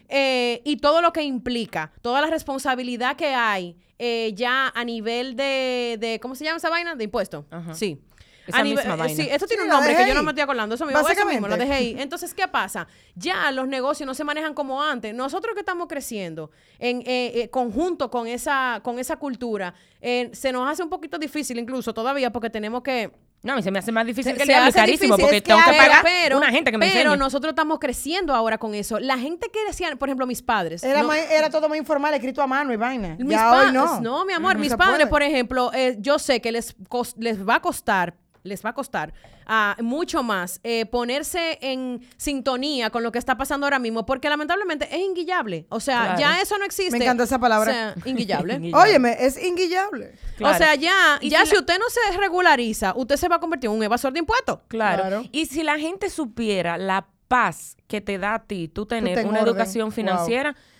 [0.09, 5.35] eh, y todo lo que implica, toda la responsabilidad que hay eh, ya a nivel
[5.35, 6.95] de, de- ¿cómo se llama esa vaina?
[6.95, 7.45] De impuesto.
[7.51, 7.73] Ajá.
[7.73, 8.01] Sí.
[8.45, 9.15] Esa A misma eh, vaina.
[9.23, 10.75] Sí, esto tiene Sí, un nombre que yo no me estoy acordando.
[10.75, 11.93] Eso mismo, eso mismo, la Básicamente.
[11.95, 12.01] DGI.
[12.01, 12.87] Entonces, ¿qué pasa?
[13.15, 15.13] Ya los negocios no se manejan como antes.
[15.15, 20.51] Nosotros que estamos creciendo en eh, eh, conjunto con esa, con esa cultura, eh, se
[20.51, 23.11] nos hace un poquito difícil incluso todavía porque tenemos que
[23.43, 25.21] No, a mí se me hace más difícil se- que el diablo carísimo difícil.
[25.21, 27.17] porque Es que tengo que pagar pero, una gente que me Pero enseñe.
[27.19, 28.99] nosotros estamos creciendo ahora con eso.
[29.01, 30.81] La gente que decían, por ejemplo, mis padres.
[30.83, 33.17] Era, no- más- era todo más informal, escrito a mano y vaina.
[33.19, 33.99] mis ya hoy no.
[33.99, 35.07] No, mi amor, No mis padres, puede.
[35.07, 36.73] por ejemplo, eh, yo sé que les,
[37.17, 39.13] les va a costar, les va a costar
[39.45, 44.29] ah, mucho más eh, ponerse en sintonía con lo que está pasando ahora mismo, porque
[44.29, 45.65] lamentablemente es inguillable.
[45.69, 46.19] O sea, Claro.
[46.19, 46.97] ya eso no existe.
[46.97, 47.71] Me encanta esa palabra.
[47.71, 48.55] O sea, inguillable.
[48.55, 48.83] Inguillable.
[48.89, 50.13] Óyeme, es inguillable.
[50.37, 50.55] Claro.
[50.55, 53.39] O sea, ya, ya si si, la- usted no se regulariza, usted se va a
[53.39, 54.59] convertir en un evasor de impuestos.
[54.67, 55.01] Claro.
[55.03, 55.23] Claro.
[55.31, 59.27] Y si la gente supiera la paz que te da a ti tú tener ten
[59.27, 59.49] una orden.
[59.55, 59.91] educación Wow.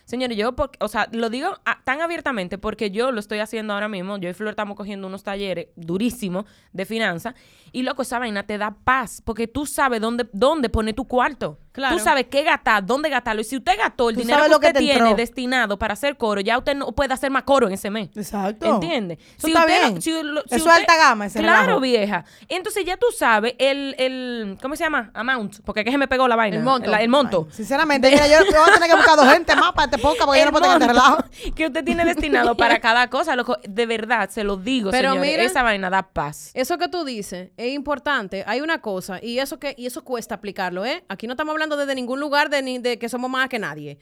[0.05, 1.49] Señores, yo, por- o sea, lo digo
[1.83, 4.17] tan abiertamente porque yo lo estoy haciendo ahora mismo.
[4.17, 7.35] Yo y Flor estamos cogiendo unos talleres durísimos de finanzas
[7.71, 11.59] y, loco, esa vaina te da paz porque tú sabes dónde, dónde poner tu cuarto.
[11.73, 11.97] Claro.
[11.97, 13.41] Tú sabes qué gastar, dónde gastarlo.
[13.41, 15.15] Y si usted gastó el dinero que lo que usted te tiene entró.
[15.15, 18.09] destinado para hacer coro, ya usted no puede hacer más coro en ese mes.
[18.15, 18.65] Exacto.
[18.75, 19.17] ¿Entiendes?
[19.38, 20.01] Eso está usted lo- bien.
[20.01, 21.79] si lo- si Eso es alta gama, ese Claro, relajo.
[21.81, 22.25] vieja.
[22.47, 25.09] Entonces ya tú sabes el, el ¿cómo se llama?
[25.13, 26.57] Amount, porque es que se me pegó la vaina.
[26.57, 26.91] El monto.
[26.91, 27.47] La- el monto.
[27.51, 30.25] Sinceramente, mira, yo, yo voy a tener que buscar dos gente más para este podcast
[30.25, 31.23] porque yo El no puedo tener este relajo.
[31.55, 33.57] que usted tiene destinado para cada cosa, loco.
[33.67, 35.31] De verdad, se lo digo, Pero señores.
[35.31, 36.51] mira- esa vaina da paz.
[36.53, 38.43] Eso que tú dices es importante.
[38.45, 41.03] Hay una cosa, y eso que y eso cuesta aplicarlo, ¿eh?
[41.09, 43.97] Aquí no estamos hablando desde ningún lugar de, ni- de que somos más que nadie.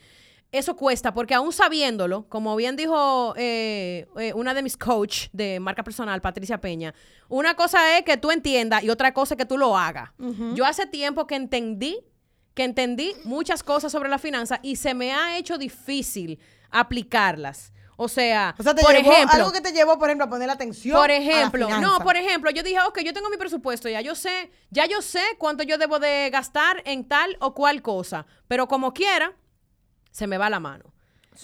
[0.51, 5.61] Eso cuesta, porque aún sabiéndolo, como bien dijo eh, eh, una de mis coach de
[5.61, 6.93] marca personal, Patricia Peña,
[7.29, 10.09] una cosa es que tú entiendas y otra cosa es que tú lo hagas.
[10.55, 11.99] Yo hace tiempo que entendí,
[12.53, 16.37] que entendí muchas cosas sobre la finanza y se me ha hecho difícil
[16.69, 17.71] aplicarlas.
[18.03, 20.29] O sea, O sea, te por llevó, ejemplo, algo que te llevó, por ejemplo, a
[20.29, 20.95] poner atención.
[20.97, 24.01] por a la ejemplo, no, por ejemplo, yo dije, ok, yo tengo mi presupuesto ya,
[24.01, 28.25] yo sé, ya yo sé cuánto yo debo de gastar en tal o cual cosa,
[28.47, 29.33] pero como quiera,
[30.11, 30.85] se me va la mano.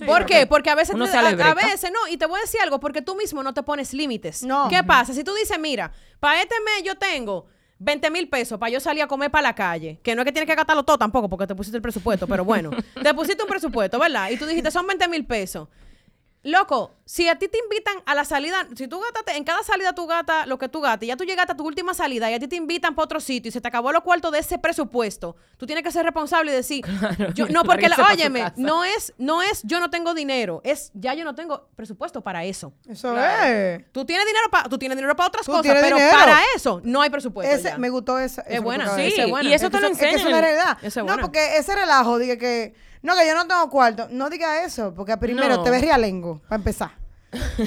[0.06, 0.40] ¿Por qué?
[0.42, 2.42] que Porque a veces, uno te- se a, a veces no, y te voy a
[2.42, 4.44] decir algo, porque tú mismo no te pones límites.
[4.44, 4.68] No.
[4.70, 5.14] ¿Qué pasa?
[5.14, 7.46] Si tú dices, mira, para este mes yo tengo
[7.80, 10.32] 20 mil pesos para yo salir a comer para la calle, que no es que
[10.32, 13.50] tienes que gastarlo todo tampoco, porque te pusiste el presupuesto, pero bueno, te pusiste un
[13.50, 14.30] presupuesto, ¿verdad?
[14.32, 15.68] Y tú dijiste, son 20 mil pesos.
[16.48, 19.94] Loco, si a ti te invitan a la salida, si tú gastaste, en cada salida
[19.94, 22.36] tú gastas lo que tú gastas, y ya tú llegaste a tu última salida y
[22.36, 24.58] a ti te invitan para otro sitio y se te acabó los cuartos de ese
[24.58, 26.86] presupuesto, tú tienes que ser responsable y decir,
[27.36, 31.14] yo, no, porque, la- óyeme, no es, no es yo no tengo dinero, es ya
[31.16, 32.72] yo no tengo presupuesto para eso.
[32.88, 33.84] Eso es.
[33.92, 36.18] Tú tienes dinero para, tú tienes dinero para otras Tú cosas, pero dinero.
[36.18, 37.54] para eso no hay presupuesto.
[37.54, 37.78] Ese- ya.
[37.78, 38.42] me gustó esa.
[38.46, 39.50] tú buena, Sí, es buena.
[39.50, 40.78] y eso te lo es que es una realidad.
[40.82, 41.22] Es no, buena.
[41.22, 44.08] porque ese relajo, dije que, no, que yo no tengo cuarto.
[44.12, 45.64] No diga eso, porque primero No.
[45.64, 46.92] te ves realengo, para empezar.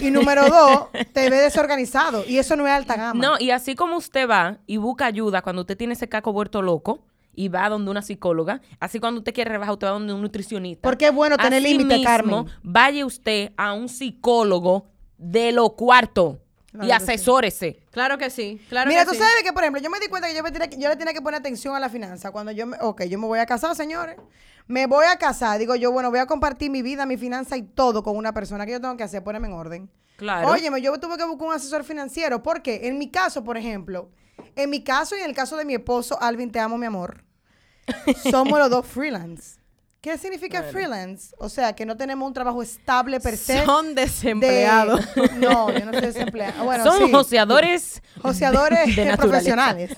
[0.01, 2.25] Y número dos, te ves desorganizado.
[2.27, 3.21] Y eso no es alta gama.
[3.21, 6.62] No, y así como usted va y busca ayuda cuando usted tiene ese caco vuelto
[6.62, 10.23] loco y va donde una psicóloga, así cuando usted quiere rebajar, usted va donde un
[10.23, 10.83] nutricionista.
[10.83, 12.47] Porque es bueno tener límite, Carmen.
[12.62, 14.87] Vaya usted a un psicólogo
[15.19, 16.40] de lo cuarto.
[16.72, 17.04] Claro y que sí.
[17.04, 17.80] asesórese.
[17.90, 18.61] Claro que sí.
[18.68, 19.18] Claro Mira, que tú sí.
[19.18, 20.96] sabes que, por ejemplo, yo me di cuenta que yo, me tenía que- yo le
[20.96, 22.30] tenía que poner atención a la finanza.
[22.30, 24.16] Cuando yo me, ok, yo me voy a casar, señores.
[24.68, 25.59] Me voy a casar.
[25.59, 28.64] Digo yo, bueno, voy a compartir mi vida, mi finanza y todo con una persona
[28.66, 29.90] que yo tengo que hacer, ponerme en orden.
[30.16, 30.48] Claro.
[30.48, 32.42] Óyeme, yo tuve que buscar un asesor financiero.
[32.42, 34.11] porque En mi caso, por ejemplo,
[34.54, 37.24] en mi caso y en el caso de mi esposo, Alvin, te amo, mi amor.
[38.30, 39.59] Somos los dos freelance.
[40.01, 41.35] ¿Qué significa freelance?
[41.39, 43.65] O sea, que no tenemos un trabajo estable per se.
[43.67, 45.01] Son de- desempleados.
[45.37, 46.65] No, yo no soy desempleado.
[46.65, 47.13] Bueno, Son sí.
[47.13, 49.17] joseadores Joseadores de naturaleza.
[49.19, 49.91] profesionales.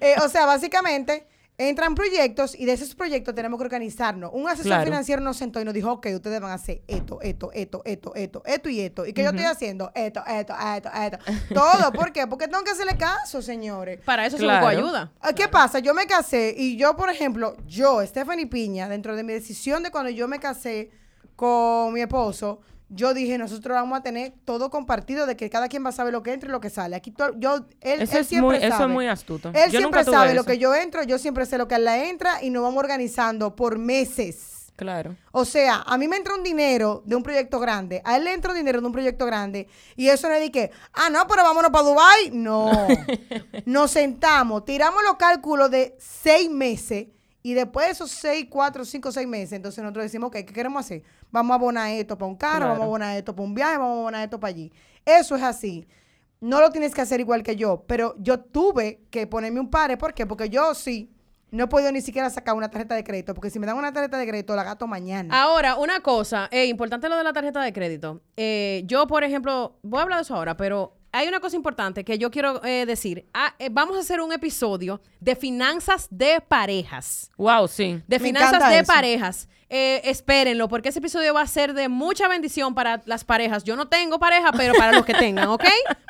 [0.00, 1.26] Eh, o sea, básicamente
[1.58, 4.30] entran proyectos y de esos proyectos tenemos que organizarnos.
[4.34, 4.84] Un asesor Claro.
[4.84, 8.14] financiero nos sentó y nos dijo, ok, ustedes van a hacer esto, esto, esto, esto,
[8.14, 9.06] esto, esto y esto.
[9.06, 9.90] ¿Y qué yo estoy haciendo?
[9.94, 11.18] Esto, esto, esto, esto.
[11.54, 11.92] Todo.
[11.92, 12.26] ¿Por qué?
[12.26, 14.00] Porque tengo que hacerle caso, señores.
[14.04, 14.66] Para eso Claro.
[14.68, 15.12] se buscó ayuda.
[15.20, 15.78] Ah, ¿Qué pasa?
[15.78, 19.90] Yo me casé y yo, por ejemplo, yo, Stephanie Piña, dentro de mi decisión de
[19.90, 20.90] cuando yo me casé
[21.36, 25.84] con mi esposo, yo dije, nosotros vamos a tener todo compartido de que cada quien
[25.84, 26.96] va a saber lo que entra y lo que sale.
[26.96, 28.92] Aquí yo, él, Eso él es siempre muy- eso es sabe.
[28.92, 29.48] muy astuto.
[29.48, 32.04] Él Yo siempre sabe lo que yo entro, yo siempre sé lo que él la
[32.04, 34.52] entra y nos vamos organizando por meses.
[34.76, 35.16] Claro.
[35.32, 38.34] O sea, a mí me entra un dinero de un proyecto grande, a él le
[38.34, 41.26] entra un dinero de un proyecto grande, y eso no es de que, ah, no,
[41.26, 42.70] pero vámonos para Dubai No.
[43.64, 47.06] Nos sentamos, tiramos los cálculos de seis meses,
[47.48, 50.84] y después de esos seis, cuatro, cinco, seis meses, entonces nosotros decimos, ok, ¿qué queremos
[50.84, 51.02] hacer?
[51.30, 52.70] Vamos a abonar esto para un carro, Claro.
[52.72, 54.72] vamos a abonar esto para un viaje, vamos a abonar esto para allí.
[55.04, 55.86] Eso es así.
[56.40, 59.96] No lo tienes que hacer igual que yo, pero yo tuve que ponerme un pare.
[59.96, 60.26] ¿Por qué?
[60.26, 61.12] Porque yo sí
[61.52, 63.92] no he podido ni siquiera sacar una tarjeta de crédito, porque si me dan una
[63.92, 65.40] tarjeta de crédito, la gasto mañana.
[65.40, 68.20] Ahora, una cosa, eh, importante lo de la tarjeta de crédito.
[68.36, 72.04] Eh, yo, por ejemplo, voy a hablar de eso ahora, pero hay una cosa importante
[72.04, 73.26] que yo quiero eh, decir.
[73.32, 77.30] Ah, eh, vamos a hacer un episodio de finanzas de parejas.
[77.36, 78.02] Wow, sí.
[78.06, 78.92] De Me finanzas encanta de eso.
[78.92, 79.48] parejas.
[79.68, 83.64] Eh, espérenlo, porque ese episodio va a ser de mucha bendición para las parejas.
[83.64, 85.64] Yo no tengo pareja, pero para los que tengan, ¿ok?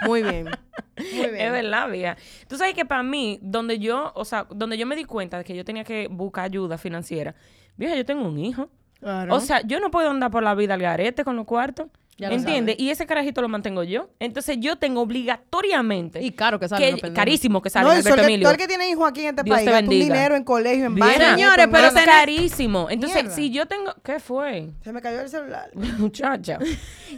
[0.06, 0.50] Muy bien.
[0.98, 1.36] Muy bien.
[1.36, 2.16] Es verdad, vieja.
[2.48, 5.44] Tú sabes que para mí, donde yo, o sea, donde yo me di cuenta de
[5.44, 7.34] que yo tenía que buscar ayuda financiera,
[7.76, 8.68] vieja, yo tengo un hijo.
[9.00, 9.34] Claro.
[9.34, 11.88] O sea, yo no puedo andar por la vida al garete con los cuartos.
[12.18, 12.76] ¿Entiendes?
[12.78, 14.08] Y ese carajito lo mantengo yo.
[14.20, 16.22] Entonces yo tengo obligatoriamente.
[16.22, 16.94] Y caro que sale.
[16.94, 18.44] que- carísimo que sale, no, Alberto el, que, Emilio.
[18.44, 20.44] todo el que tiene hijos aquí en este Dios país te gasta un dinero en
[20.44, 21.34] colegio, en vaina.
[21.36, 22.88] Señores, pero es carísimo.
[22.90, 23.36] Entonces, Mierda.
[23.36, 23.94] si yo tengo.
[24.02, 24.70] ¿Qué fue?
[24.82, 25.70] Se me cayó el celular.
[25.98, 26.58] Muchacha.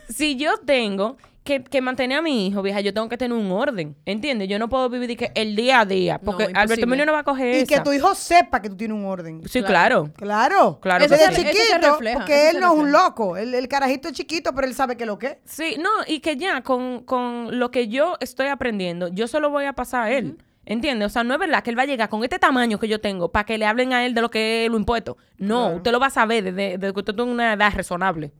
[0.08, 1.16] si yo tengo
[1.48, 3.96] que, que mantener a mi hijo, vieja, yo tengo que tener un orden.
[4.04, 4.48] ¿Entiendes?
[4.48, 6.18] Yo no puedo vivir que el día a día.
[6.18, 6.48] Porque.
[6.54, 7.66] Alberto Emilio no va a coger Y esa.
[7.76, 9.42] que tu hijo sepa que tú tienes un orden.
[9.48, 10.10] Sí, claro.
[10.16, 10.78] Claro.
[10.80, 11.40] Claro Eso Desde se- sí.
[11.48, 13.36] eso se chiquito, refleja, porque eso él no es un loco.
[13.36, 15.36] El, el carajito es chiquito, pero él sabe que lo que es.
[15.46, 19.48] Sí, no, y que ya con, con lo que yo estoy aprendiendo, yo se lo
[19.50, 20.36] voy a pasar a él.
[20.70, 21.06] ¿Entiendes?
[21.06, 23.00] O sea, no es verdad que él va a llegar con este tamaño que yo
[23.00, 25.16] tengo para que le hablen a él de lo que es lo impuesto.
[25.38, 28.32] No, usted lo va a saber desde, desde que usted tenga una edad razonable.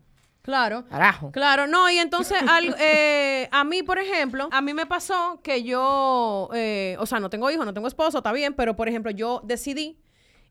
[0.49, 0.87] Claro.
[0.89, 1.31] Carajo.
[1.31, 5.63] Claro, no, y entonces al- eh, a mí, por ejemplo, a mí me pasó que
[5.63, 9.11] yo, eh, o sea, no tengo hijo, no tengo esposo, está bien, pero por ejemplo,
[9.11, 9.99] yo decidí,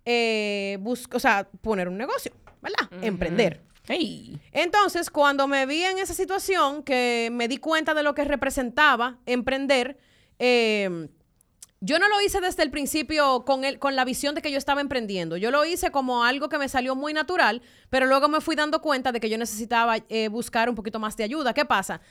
[0.06, 2.32] eh, o sea, poner un negocio,
[2.62, 2.88] ¿verdad?
[3.02, 3.64] Emprender.
[3.88, 4.40] Ey.
[4.52, 9.18] Entonces, cuando me vi en esa situación, que me di cuenta de lo que representaba
[9.26, 9.98] emprender,
[10.38, 11.10] eh,
[11.80, 14.58] yo no lo hice desde el principio con, el, con la visión de que yo
[14.58, 15.38] estaba emprendiendo.
[15.38, 18.82] Yo lo hice como algo que me salió muy natural, pero luego me fui dando
[18.82, 21.54] cuenta de que yo necesitaba eh, buscar un poquito más de ayuda.
[21.54, 22.02] ¿Qué pasa?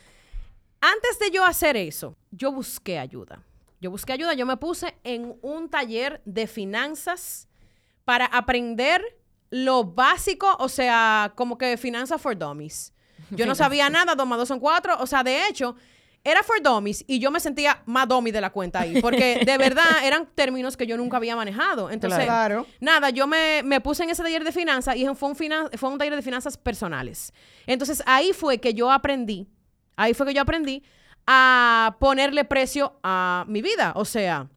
[0.79, 3.43] Antes de yo hacer eso, yo busqué ayuda.
[3.81, 7.47] Yo busqué ayuda, yo me puse en un taller de finanzas
[8.05, 9.03] para aprender
[9.49, 12.93] lo básico, o sea, como que finanzas for dummies.
[13.31, 15.75] Yo no sabía nada, dos más dos son cuatro, o sea, de hecho,
[16.29, 19.57] era for dummies y yo me sentía más dummy de la cuenta ahí, porque de
[19.57, 21.89] verdad eran términos que yo nunca había manejado.
[21.89, 22.65] Entonces, Claro.
[22.79, 25.89] nada, yo me, me puse en ese taller de finanzas y fue un, finan- fue
[25.89, 27.33] un taller de finanzas personales.
[27.65, 29.47] Entonces, ahí fue que yo aprendí,
[29.95, 30.83] ahí fue que yo aprendí
[31.25, 34.47] a ponerle precio a mi vida, o sea,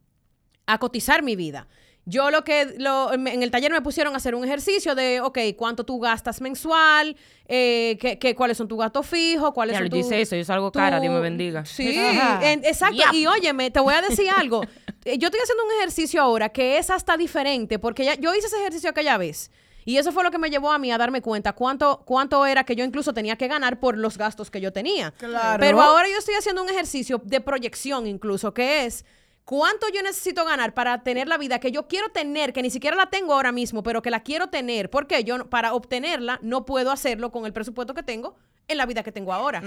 [0.66, 1.66] a cotizar mi vida.
[2.10, 5.38] Yo lo que, lo, en el taller me pusieron a hacer un ejercicio de, ok,
[5.56, 7.16] ¿cuánto tú gastas mensual?
[7.46, 9.52] Eh, ¿qué, qué- cuáles son tus gastos fijos?
[9.52, 11.64] ¿Cuáles Ya son lo tus- dice eso, yo salgo tu- cara, Dios me bendiga.
[11.64, 12.96] Sí, en- exacto.
[12.96, 13.12] Yep.
[13.14, 14.62] Y óyeme, te voy a decir algo.
[15.06, 18.48] Eh, Yo estoy haciendo un ejercicio ahora que es hasta diferente, porque ya, yo hice
[18.48, 19.50] ese ejercicio aquella vez.
[19.86, 22.64] Y eso fue lo que me llevó a mí a darme cuenta cuánto, cuánto era
[22.64, 25.12] que yo incluso tenía que ganar por los gastos que yo tenía.
[25.12, 25.58] Claro.
[25.58, 29.06] Pero ahora yo estoy haciendo un ejercicio de proyección incluso, que es
[29.44, 32.96] cuánto yo necesito ganar para tener la vida que yo quiero tener, que ni siquiera
[32.96, 34.90] la tengo ahora mismo, pero que la quiero tener.
[34.90, 38.36] Porque yo para obtenerla no puedo hacerlo con el presupuesto que tengo
[38.68, 39.62] en la vida que tengo ahora.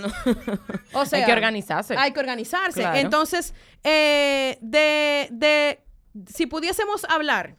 [0.93, 1.95] O sea, Hay que organizarse.
[1.97, 2.79] Hay que organizarse.
[2.79, 2.97] Claro.
[2.97, 5.83] Entonces, eh, de, de,
[6.27, 7.57] si pudiésemos hablar,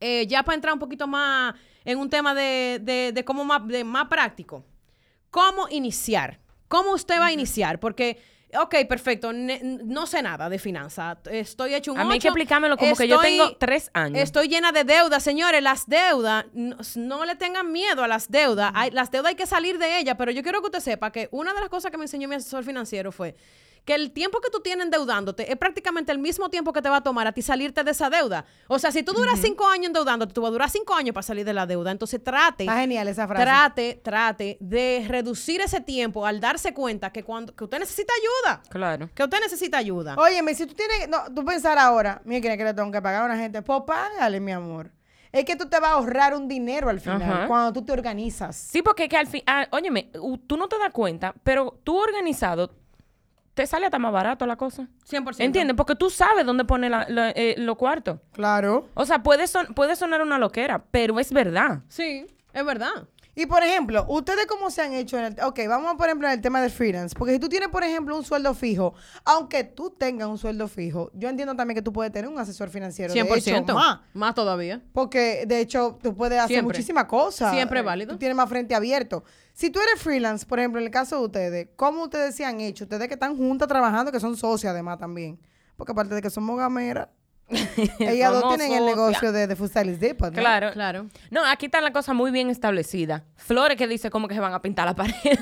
[0.00, 3.66] eh, ya para entrar un poquito más en un tema de, de, de cómo más,
[3.66, 4.64] de más práctico,
[5.30, 6.40] ¿cómo iniciar?
[6.68, 7.80] ¿Cómo usted va a iniciar?
[7.80, 8.22] Porque
[8.58, 12.28] ok, perfecto, ne- no sé nada de finanzas, estoy hecho un A mí hay que
[12.28, 14.22] explicármelo como que yo tengo tres años.
[14.22, 15.62] Estoy llena de deudas, señores.
[15.62, 18.72] Las deudas, no, no le tengan miedo a las deudas.
[18.74, 21.28] Hay, las deudas hay que salir de ellas, pero yo quiero que usted sepa que
[21.32, 23.34] una de las cosas que me enseñó mi asesor financiero fue
[23.84, 26.98] que el tiempo que tú tienes endeudándote es prácticamente el mismo tiempo que te va
[26.98, 28.44] a tomar a ti salirte de esa deuda.
[28.68, 31.22] O sea, si tú duras cinco años endeudándote, tú vas a durar cinco años para
[31.22, 31.90] salir de la deuda.
[31.90, 33.42] Entonces trate, Está genial esa frase.
[33.44, 38.62] trate, trate de reducir ese tiempo al darse cuenta que cuando que usted necesita ayuda.
[38.68, 39.10] Claro.
[39.14, 40.14] Que usted necesita ayuda.
[40.16, 43.26] Óyeme, si tú tienes, no, tú pensar ahora, mira que le tengo que pagar a
[43.26, 44.90] una gente, pues págale, mi amor.
[45.32, 47.46] Es que tú te vas a ahorrar un dinero al final Ajá.
[47.48, 48.54] cuando tú te organizas.
[48.54, 50.10] Sí, porque es que al fin, ah, óyeme,
[50.46, 52.70] tú no te das cuenta, pero tú organizado,
[53.54, 54.88] te sale hasta más barato la cosa.
[55.04, 55.44] 100%.
[55.44, 55.76] ¿Entiendes?
[55.76, 58.18] Porque tú sabes dónde poner la- la- eh, los cuartos.
[58.32, 58.88] Claro.
[58.94, 61.80] O sea, puede, son- puede sonar una loquera, pero es verdad.
[61.88, 63.06] Sí, es verdad.
[63.34, 65.36] Y por ejemplo, ¿ustedes cómo se han hecho en el...
[65.44, 67.14] Ok, vamos por ejemplo en el tema de freelance.
[67.16, 68.92] Porque si tú tienes, por ejemplo, un sueldo fijo,
[69.24, 72.68] aunque tú tengas un sueldo fijo, yo entiendo también que tú puedes tener un asesor
[72.68, 73.14] financiero.
[73.14, 73.42] 100%.
[73.44, 74.00] De hecho, más.
[74.12, 74.82] Más todavía.
[74.92, 76.76] Porque de hecho tú puedes hacer Siempre.
[76.76, 77.52] muchísimas cosas.
[77.52, 78.12] Siempre Eh, válido.
[78.12, 79.24] Tú tienes más frente abierto.
[79.54, 82.60] Si tú eres freelance, por ejemplo, en el caso de ustedes, ¿cómo ustedes se han
[82.60, 82.84] hecho?
[82.84, 85.38] Ustedes que están juntas trabajando, que son socias además también.
[85.76, 87.08] Porque aparte de que somos gameras,
[87.98, 90.40] ellas dos tienen el negocio de, de Stylist Depot, ¿no?
[90.40, 90.72] Claro.
[90.72, 91.06] Claro.
[91.30, 93.24] No, aquí está la cosa muy bien establecida.
[93.36, 95.14] Flores que dice como que se van a pintar la pared.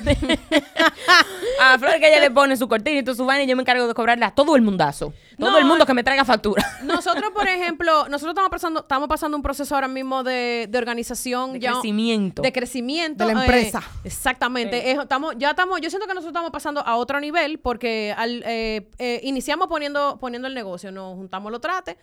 [1.61, 3.63] a Flores que ella le pone su cortina y todo su vaina y yo me
[3.63, 5.13] encargo de cobrarle a todo el mundazo.
[5.41, 6.65] Todo No, el mundo que me traiga factura.
[6.85, 11.55] Nosotros, por ejemplo, nosotros estamos pasando, estamos pasando un proceso ahora mismo de, de organización.
[11.55, 12.43] De ya- crecimiento.
[12.43, 13.27] De crecimiento.
[13.27, 13.83] De la eh, empresa.
[14.05, 14.91] exactamente.
[14.93, 18.43] Es- estamos, ya estamos, yo siento que nosotros estamos pasando a otro nivel porque al,
[18.47, 21.97] eh, eh, iniciamos poniendo, poniendo el negocio, nos juntamos los trates.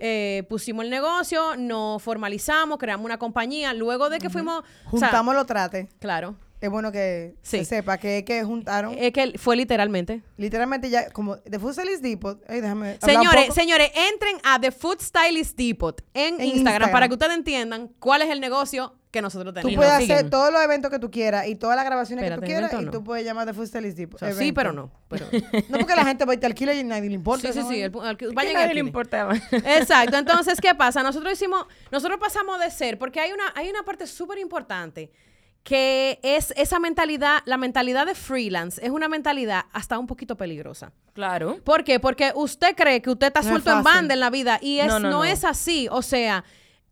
[0.00, 3.72] eh, pusimos el negocio, nos formalizamos, creamos una compañía.
[3.74, 4.60] Luego de que fuimos.
[4.92, 5.88] o sea, Juntamos los trates.
[5.98, 6.36] claro.
[6.60, 7.58] Es bueno que Sí.
[7.58, 8.94] se sepa que, que juntaron.
[8.98, 10.22] Es que fue literalmente.
[10.36, 12.42] literalmente ya, como de Food Stylist Depot.
[12.48, 13.54] Ay, déjame Señores, poco.
[13.54, 16.90] señores, entren a The Food Stylist Depot en, En Instagram, Instagram.
[16.92, 19.72] para que ustedes entiendan cuál es el negocio que nosotros Tú tenemos.
[19.72, 20.30] Y puedes hacer siguen.
[20.30, 22.90] todos los eventos que tú quieras y todas las grabaciones Espérate, que tú quieras ¿evento
[22.90, 24.16] y tú puedes llamar de Food Stylist Depot.
[24.20, 24.90] O sea, sí, pero no.
[25.08, 25.26] Pero...
[25.70, 27.52] No porque la gente va y te alquila y a nadie le importa.
[27.52, 27.80] sí, sí, sí.
[27.80, 29.34] el- el- Que vayan a nadie le importaba.
[29.52, 30.16] Exacto.
[30.18, 31.02] Entonces, ¿qué pasa?
[31.02, 35.10] Nosotros hicimos, nosotros pasamos de ser, porque hay una, hay una parte súper importante
[35.62, 40.92] que es esa mentalidad, la mentalidad de freelance es una mentalidad hasta un poquito peligrosa.
[41.12, 41.58] Claro.
[41.64, 42.00] ¿Por qué?
[42.00, 44.78] Porque usted cree que usted está No es suelto en banda en la vida y
[44.78, 45.24] es, No, no, no, no.
[45.24, 45.88] es así.
[45.90, 46.44] O sea,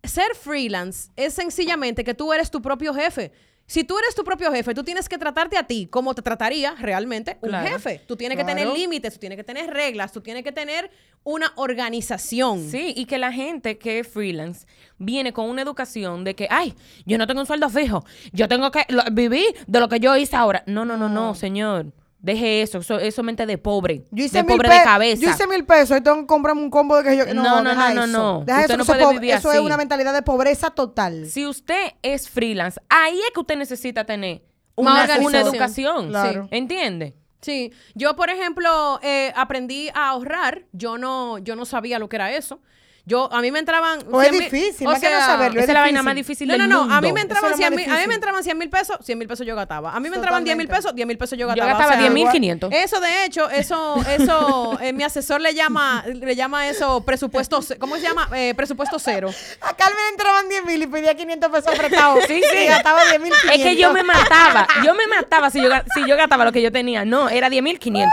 [0.02, 3.32] ser freelance es sencillamente que tú eres tu propio jefe.
[3.68, 6.74] Si tú eres tu propio jefe, tú tienes que tratarte a ti como te trataría
[6.78, 7.68] realmente un Claro.
[7.68, 8.00] jefe.
[8.06, 10.88] Tú tienes que tener límites, tú tienes que tener reglas, tú tienes que tener
[11.24, 12.70] una organización.
[12.70, 14.66] Sí, y que la gente que es freelance
[14.98, 16.74] viene con una educación de que, ay,
[17.06, 20.36] yo no tengo un sueldo fijo, yo tengo que vivir de lo que yo hice
[20.36, 20.62] ahora.
[20.66, 21.86] No, no, no, no, señor.
[22.18, 24.04] Deje eso, eso, es mente de pobre.
[24.10, 25.22] Yo hice de mil pobre de cabeza.
[25.22, 27.26] Yo hice mil pesos y tengo que comprarme un combo de que yo.
[27.34, 28.12] No, No, no, deja no, no, eso.
[28.12, 28.44] no.
[28.44, 29.64] Deja Usted eso, no eso, puede es po- vivir eso es así.
[29.66, 31.26] una mentalidad de pobreza total.
[31.26, 34.42] Si usted es freelance, ahí es que usted necesita tener
[34.74, 36.08] una educación.
[36.08, 36.48] Claro.
[36.50, 37.14] ¿Entiende?
[37.42, 40.64] Sí, yo por ejemplo eh, aprendí a ahorrar.
[40.72, 42.60] Yo no, yo no sabía lo que era eso.
[43.08, 44.00] Yo a mí me entraban.
[44.10, 45.60] O es 100 mil- difícil, o más que no sea, saberlo.
[45.60, 46.80] Esa es la vaina más difícil No, no, no.
[46.80, 46.94] mundo.
[46.96, 48.08] A mí me Eso entraban es lo más 100 mil, a mí difícil.
[48.08, 49.92] me entraban 100 mil pesos, 100 mil pesos yo gastaba.
[49.94, 50.86] A mí me entraban 10 mil Totalmente.
[50.88, 51.68] pesos, 10 mil pesos yo Yo gastaba.
[51.70, 52.68] gastaba O sea, 10.500.
[52.72, 57.78] Eso de hecho, eso, eso, eh, mi asesor le llama, le llama eso presupuesto, ce-
[57.78, 58.28] ¿cómo se llama?
[58.34, 59.30] Eh, presupuesto cero.
[59.60, 62.24] A Carmen entraban 10 mil y pedía 500 pesos prestados.
[62.26, 62.58] Sí, sí.
[62.58, 63.32] Y gastaba 10 mil.
[63.52, 64.66] Es que yo me mataba.
[64.84, 67.04] Yo me mataba si yo, ga- si yo gastaba lo que yo tenía.
[67.04, 68.08] No, era 10.500.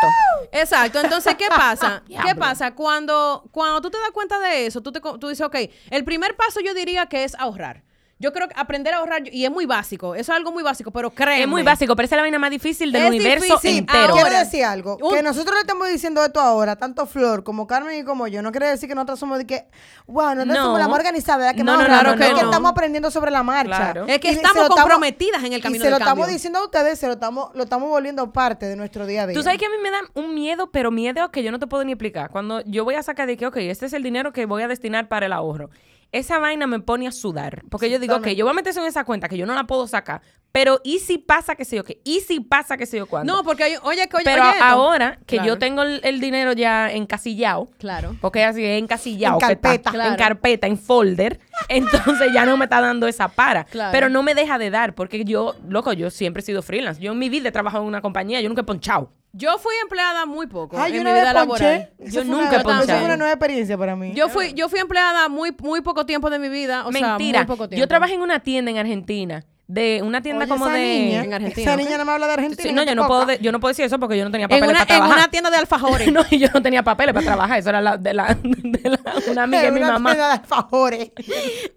[0.52, 1.00] Exacto.
[1.00, 2.04] Entonces, ¿qué pasa?
[2.08, 2.76] ¿Qué pasa?
[2.76, 5.56] Cuando, cuando tú te das cuenta de eso, tú, te, tú dices, ok,
[5.90, 7.84] el primer paso yo diría que es ahorrar.
[8.24, 10.92] Yo creo que aprender a ahorrar, y es muy básico, eso es algo muy básico,
[10.92, 11.42] pero créeme.
[11.42, 13.80] Es muy básico, pero esa es la vaina más difícil del Es universo difícil.
[13.80, 14.00] entero.
[14.14, 14.98] Ahora, Quiero decir algo.
[15.02, 18.42] un- Que nosotros le estamos diciendo esto ahora, tanto Flor como Carmen y como yo.
[18.42, 19.66] No quiere decir que nosotros somos de que,
[20.08, 20.64] wow, nosotros No.
[20.64, 22.20] somos la más organizada, la que No, más no, no, ahorramos.
[22.20, 22.38] no, es no.
[22.40, 23.76] que estamos aprendiendo sobre la marcha.
[23.92, 24.06] Claro.
[24.08, 27.08] Es que estamos comprometidas en el camino Y se lo estamos diciendo a ustedes, se
[27.08, 29.36] lo estamos, lo estamos volviendo parte de nuestro día a día.
[29.36, 31.68] Tú sabes que a mí me da un miedo, pero miedo que yo no te
[31.68, 32.30] puedo ni explicar.
[32.30, 34.70] Cuando yo voy a sacar de que, ok, este es el dinero que voy a
[34.70, 35.70] destinar para el ahorro.
[36.14, 37.64] Esa vaina me pone a sudar.
[37.70, 38.36] Porque yo digo, ok, Totalmente.
[38.38, 40.22] yo voy a meter eso en esa cuenta que yo no la puedo sacar.
[40.54, 42.00] Pero, ¿y si pasa que sé yo qué?
[42.06, 43.34] ¿Y si pasa que sé yo cuándo?
[43.34, 45.48] No, porque, hay- oye, que oye, pero oye ahora que Claro.
[45.48, 48.16] yo tengo el, el dinero ya encasillado, Claro.
[48.22, 49.92] porque así es encasillado, En que está carpeta.
[49.92, 50.12] Claro.
[50.12, 53.64] en carpeta, en folder, entonces ya no me está dando esa para.
[53.64, 53.92] Claro.
[53.92, 57.02] Pero no me deja de dar, porque yo, loco, yo siempre he sido freelance.
[57.02, 59.12] Yo en mi vida he trabajado en una compañía, yo nunca he ponchado.
[59.36, 61.90] Yo fui empleada muy poco Ay, yo en mi una vida laboral.
[61.98, 62.82] Eso Yo nunca una-.
[62.84, 64.14] Eso fue una nueva experiencia para mí.
[64.14, 66.86] Yo fui, yo fui empleada muy, muy poco tiempo de mi vida.
[66.86, 67.40] O sea, Mentira.
[67.40, 67.80] muy poco tiempo.
[67.82, 70.84] yo trabajé en una tienda en Argentina de una tienda Oye, como esa de...
[70.84, 72.62] niña, en Argentina, Esa niña no me habla de Argentina.
[72.62, 74.46] Sí, en no, yo no, puedo yo no puedo decir eso porque yo no tenía
[74.46, 75.18] En papeles una, para en trabajar.
[75.18, 76.12] una tienda de alfajores.
[76.12, 77.58] no, y yo no tenía papeles para trabajar.
[77.58, 79.00] Eso era la, de, la, de la-
[79.32, 80.12] una amiga de En mi una mamá.
[80.12, 81.12] tienda de alfajores.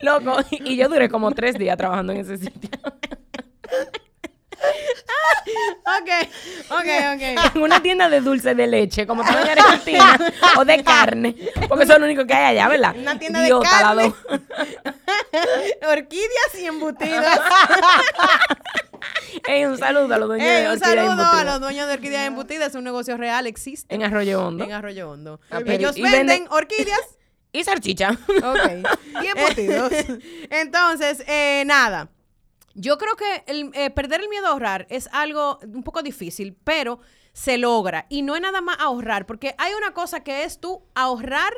[0.01, 0.37] Loco.
[0.51, 2.69] Y yo duré como tres días trabajando en ese sitio.
[5.85, 6.11] Ok,
[6.71, 7.23] ok, ok.
[7.57, 10.19] en una tienda de dulce de leche, como estaba en Argentina,
[10.57, 11.35] o de carne,
[11.69, 12.95] porque eso es lo único que hay allá, ¿verdad?
[12.97, 14.13] Una tienda de carne.
[15.89, 17.25] Orquídeas y embutidos.
[19.69, 22.69] Un saludo a los dueños de un Orquídea saludo a los dueños de orquídeas embutidas.
[22.71, 23.95] Es un negocio real, existe.
[23.95, 24.65] En Arroyo Hondo.
[24.65, 25.41] En Arroyo Hondo.
[25.67, 27.01] Ellos venden- orquídeas.
[27.53, 28.11] Y salchicha.
[28.29, 29.23] Ok.
[29.23, 29.93] Y embutidos.
[30.51, 32.09] Entonces, eh, nada.
[32.79, 36.57] Yo creo que el, eh, perder el miedo a ahorrar es algo un poco difícil,
[36.63, 37.01] pero
[37.33, 38.07] se logra.
[38.09, 41.53] Y no es nada más ahorrar, porque hay una cosa que es tú ahorrar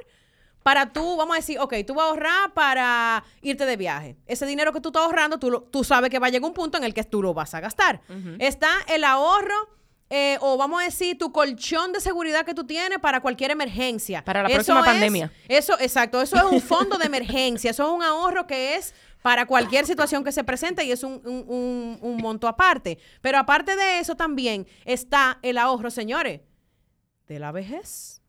[0.63, 4.17] para tú, vamos a decir, ok, tú vas a ahorrar para irte de viaje.
[4.27, 6.55] Ese dinero que tú estás ahorrando, tú, lo- tú sabes que va a llegar un
[6.55, 8.01] punto en el que tú lo vas a gastar.
[8.39, 9.77] Está el ahorro.
[10.11, 14.25] eh, o vamos a decir tu colchón de seguridad que tú tienes para cualquier emergencia.
[14.25, 15.33] Para la Eso próxima es- pandemia.
[15.49, 18.95] Eso, exacto, eso es un fondo de emergencia, eso es un ahorro que es
[19.29, 22.97] para cualquier situación que se presente y es un, un- un- un monto aparte.
[23.21, 26.41] Pero aparte de eso también está el ahorro, señores,
[27.27, 28.23] de la vejez.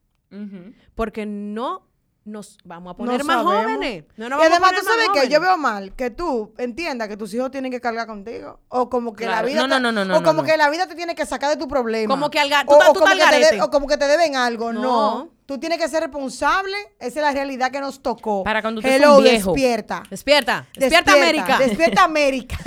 [0.95, 1.87] Porque no
[2.25, 3.63] nos vamos a poner No más sabemos.
[3.63, 4.03] jóvenes.
[4.17, 7.33] No nos y además, tú sabes que yo veo mal que tú entiendas que tus
[7.33, 8.59] hijos tienen que cargar contigo.
[8.67, 9.61] O como que la vida.
[9.61, 11.49] No, no, te- no, no, no, O como que la vida te tiene que sacar
[11.49, 12.13] de tu problema.
[12.13, 13.61] Como que al tú o, estás- o tú como que te de- garete.
[13.61, 14.71] o como que te deben algo.
[14.73, 15.29] No.
[15.45, 16.75] Tú tienes que ser responsable.
[16.99, 18.43] Esa es la realidad que nos tocó.
[18.43, 19.51] Para cuando usted Hello, un viejo.
[19.53, 20.03] despierta.
[20.07, 21.57] Despierta, despierta, América.
[21.57, 22.57] Despierta América.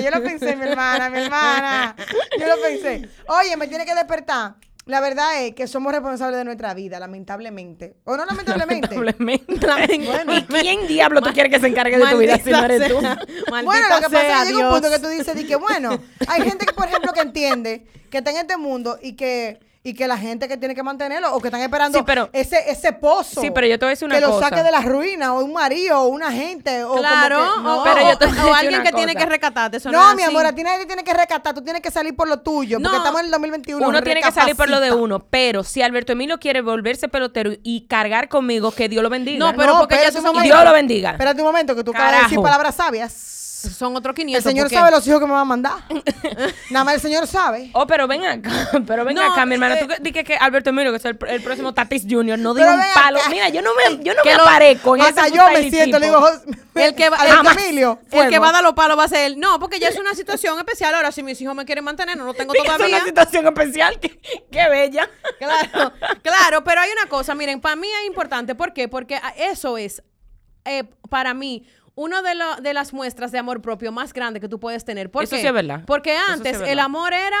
[0.00, 1.94] Yo lo pensé, mi hermana, mi hermana.
[2.40, 3.08] Yo lo pensé.
[3.28, 4.56] Oye, me tiene que despertar.
[4.86, 7.96] La verdad es que somos responsables de nuestra vida, lamentablemente.
[8.04, 8.94] O no lamentablemente.
[8.94, 10.06] Lamentablemente.
[10.06, 10.36] Bueno.
[10.36, 12.98] ¿Y quién diablo tú quieres que se encargue de tu vida si no eres tú?
[13.48, 15.98] Bueno, lo que pasa es que llega un punto que tú dices, di que bueno,
[16.26, 19.92] hay gente que, por ejemplo, que entiende que está en este mundo y que, y
[19.92, 22.94] que la gente que tiene que mantenerlo o que están esperando Sí, pero- ese, ese
[22.94, 23.42] pozo.
[23.42, 25.44] Sí, pero yo te voy a decir una que lo saque de la ruina, o
[25.44, 27.80] un marido, o una gente, o Claro, como que, no.
[27.80, 29.76] o, Pero yo te voy a o alguien una que tiene que rescatarte.
[29.76, 30.30] Eso No, no, es mi así.
[30.32, 32.78] amor, a ti nadie te tiene que rescatar, tú tienes que salir por lo tuyo,
[32.78, 32.96] porque No.
[32.96, 33.86] estamos en el 2021.
[33.86, 37.50] Uno tiene que salir por lo de uno, pero si Alberto Emilio quiere volverse pelotero
[37.62, 39.38] y cargar conmigo, que Dios lo bendiga.
[39.38, 40.22] No, pero porque ya tú.
[40.42, 41.10] Dios lo bendiga.
[41.10, 43.32] Espérate un momento, que tú acabas de decir palabras sabias.
[43.70, 44.44] Son otros El 500.
[44.44, 45.74] Señor porque- sabe los hijos que me va a mandar.
[46.70, 47.70] Nada más el Señor sabe.
[47.72, 48.50] Oh, pero ven acá,
[48.86, 49.74] pero ven No, acá, mi hermana.
[49.76, 52.38] eh, Tú que- di que, que Alberto Emilio, que es el, el próximo Tatis Junior,
[52.38, 53.18] no di Pero un palo.
[53.20, 53.28] acá.
[53.30, 55.98] Mira, yo no me, yo no Que me lo- aparezco en Hasta yo me siento,
[55.98, 56.26] le digo,
[56.74, 57.56] El que va- jamás.
[57.56, 59.38] Emilio, El que va a dar los palos va a ser él.
[59.40, 60.94] No, porque ya es una situación especial.
[60.94, 62.96] Ahora, si mis hijos me quieren mantener, no lo tengo que Es todavía.
[62.96, 65.08] una situación especial, qué, qué bella.
[65.38, 65.92] Claro,
[66.22, 68.88] claro, pero hay una cosa, miren, para mí es importante, ¿por qué?
[68.88, 70.02] Porque eso es,
[70.64, 74.48] eh, para mí, una de, lo- de las muestras de amor propio más grande que
[74.48, 75.10] tú puedes tener.
[75.10, 75.42] ¿Por Eso qué?
[75.42, 75.82] sí es verdad.
[75.86, 76.68] Porque sí antes verdad.
[76.72, 77.38] el amor era,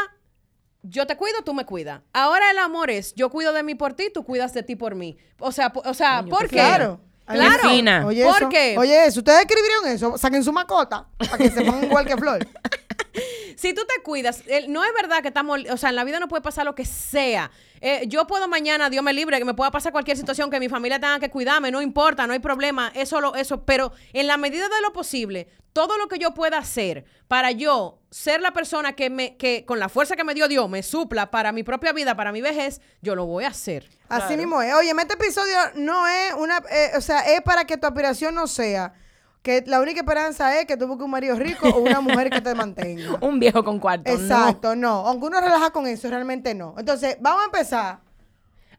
[0.82, 2.02] yo te cuido, tú me cuidas.
[2.12, 4.94] Ahora el amor es, yo cuido de mí por ti, tú cuidas de ti por
[4.94, 5.16] mí.
[5.38, 6.56] O sea, po- o sea, Coño, ¿por qué qué?
[6.56, 7.00] Claro.
[7.26, 8.06] Claro.
[8.08, 8.48] Oye, ¿Por eso.
[8.50, 8.76] qué?
[8.78, 9.20] Oye, eso.
[9.20, 10.18] ¿Ustedes escribieron eso?
[10.18, 12.46] Saquen su macota para que se pongan igual que Flor.
[13.56, 16.28] Si tú te cuidas, no es verdad que estamos, o sea, en la vida no
[16.28, 17.50] puede pasar lo que sea.
[17.80, 20.68] Eh, yo puedo mañana, Dios me libre, que me pueda pasar cualquier situación que mi
[20.68, 24.36] familia tenga que cuidarme, no importa, no hay problema, eso lo, eso, pero en la
[24.36, 28.94] medida de lo posible, todo lo que yo pueda hacer para yo ser la persona
[28.94, 31.92] que me, que con la fuerza que me dio Dios me supla para mi propia
[31.92, 33.88] vida, para mi vejez, yo lo voy a hacer.
[34.08, 34.72] Así mismo es.
[34.74, 36.62] Oye, este episodio no es una...
[36.70, 38.94] eh, o sea, es para que tu aspiración no sea
[39.44, 42.40] que la única esperanza es que tú busques un marido rico o una mujer que
[42.40, 43.18] te mantenga.
[43.20, 44.10] Un viejo con cuarto.
[44.10, 44.18] no.
[44.18, 45.06] Exacto, no.
[45.06, 46.74] Aunque uno relaja con eso, realmente no.
[46.78, 47.98] Entonces, vamos a empezar.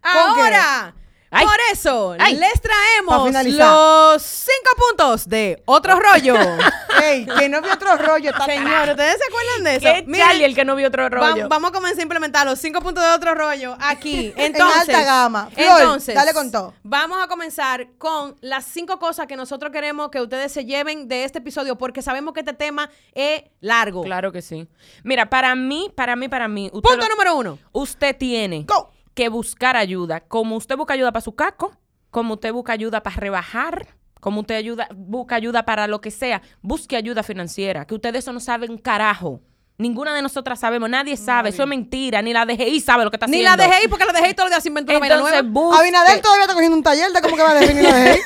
[0.02, 0.96] Ahora,
[1.36, 1.46] Ay.
[1.46, 2.36] por eso, Ay.
[2.36, 6.36] les traemos los cinco puntos de otro rollo.
[7.04, 8.32] Ey, que no vi otro rollo.
[8.46, 9.86] Señor, ¿ustedes se acuerdan de eso?
[9.86, 11.50] Qué Miren, Charlie el que no vio otro va- rollo.
[11.50, 14.34] vamos a comenzar a implementar los cinco puntos de otro rollo aquí.
[14.38, 15.50] Entonces, alta gama.
[15.54, 16.74] Flor, entonces, dale con todo.
[16.84, 21.24] Vamos a comenzar con las cinco cosas que nosotros queremos que ustedes se lleven de
[21.26, 24.04] este episodio porque sabemos que este tema es largo.
[24.04, 24.68] Claro que sí.
[25.04, 26.70] Mira, para mí, para mí, para mí.
[26.72, 27.60] Punto lo- número uno.
[27.74, 28.92] Usted tiene Go.
[29.16, 30.20] Que buscar ayuda.
[30.20, 31.76] Como usted busca ayuda para su caco,
[32.12, 33.88] como usted busca ayuda para rebajar,
[34.20, 37.86] como usted ayuda, busca ayuda para lo que sea, busque ayuda financiera.
[37.86, 39.42] Que ustedes eso no saben un carajo.
[39.78, 43.18] Ninguna de nosotras sabemos, nadie sabe, eso es mentira, ni la DGI sabe lo que
[43.18, 43.58] está Ni haciendo.
[43.58, 45.80] la dejé ir porque la ir todos los días sin inventar una vaina nueva.
[45.80, 48.20] Abinader todavía está cogiendo un taller de cómo que va a definir la de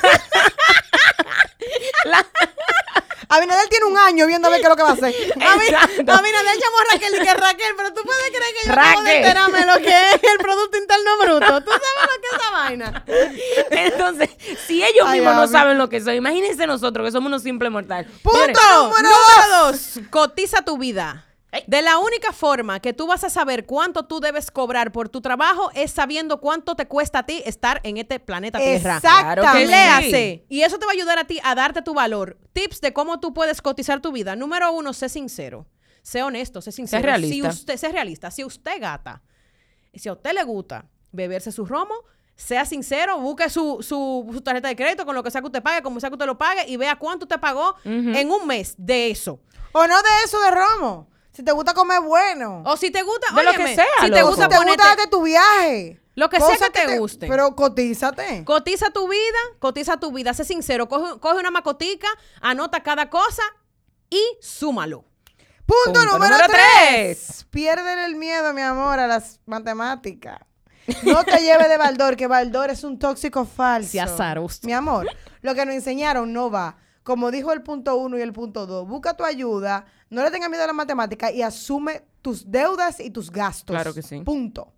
[3.30, 5.14] Abinadel tiene un año viendo a ver qué es lo que va a hacer.
[5.34, 9.06] Abinadel llamó a Raquel y que Raquel, pero tú puedes creer que yo acabo de
[9.06, 9.16] Raquel.
[9.16, 11.60] enterarme lo que es el Producto Interno Bruto.
[11.64, 13.04] ¿Tú sabes lo que es esa vaina?
[13.70, 14.30] Entonces,
[14.66, 17.70] si ellos Ay, mismos no saben lo que son, imagínense nosotros que somos unos simples
[17.70, 18.10] mortales.
[18.22, 19.10] Punto Número
[19.62, 21.24] dos, cotiza tu vida.
[21.66, 25.20] De la única forma que tú vas a saber cuánto tú debes cobrar por tu
[25.20, 28.96] trabajo es sabiendo cuánto te cuesta a ti estar en este planeta Tierra.
[28.96, 29.40] Exactamente.
[29.40, 29.70] Claro que sí.
[29.70, 30.44] Léase.
[30.48, 32.38] Y eso te va a ayudar a ti a darte tu valor.
[32.52, 34.36] Tips de cómo tú puedes cotizar tu vida.
[34.36, 35.66] Número uno, sé sincero.
[36.02, 37.02] Sé honesto, sé sincero.
[37.02, 37.52] realista.
[37.52, 38.30] Si usted, sé realista.
[38.30, 39.22] Si usted gata,
[39.92, 41.94] y si a usted le gusta beberse su romo,
[42.36, 45.62] sea sincero, busque su, su, su tarjeta de crédito con lo que sea que usted
[45.62, 48.74] pague, como sea que usted lo pague, y vea cuánto usted pagó en un mes
[48.78, 49.40] de eso.
[49.72, 51.09] O no de eso de romo.
[51.32, 52.62] Si te gusta comer bueno.
[52.66, 54.28] O si te gusta, De lo que sea, si te loco.
[54.30, 56.00] gusta si te ponerte- gusta darte tu viaje.
[56.16, 57.28] Lo que sea que te guste.
[57.28, 58.44] Pero cotízate.
[58.44, 62.08] Cotiza tu vida, cotiza tu vida, sé sincero, coge, coge una macotica,
[62.42, 63.42] anota cada cosa
[64.10, 65.04] y súmalo.
[65.64, 67.26] Punto, Punto número, número tres.
[67.28, 67.46] tres.
[67.50, 70.40] Pierde el miedo, mi amor, a las matemáticas.
[71.04, 73.92] No te lleves de Baldor, que Baldor es un tóxico falso.
[73.92, 74.58] Sea azaroso.
[74.64, 75.06] Mi amor,
[75.42, 76.76] lo que nos enseñaron no va.
[77.02, 80.50] Como dijo el punto uno y el punto dos, busca tu ayuda, no le tengas
[80.50, 83.74] miedo a la matemática y asume tus deudas y tus gastos.
[83.74, 84.20] Claro que sí.
[84.20, 84.72] Punto.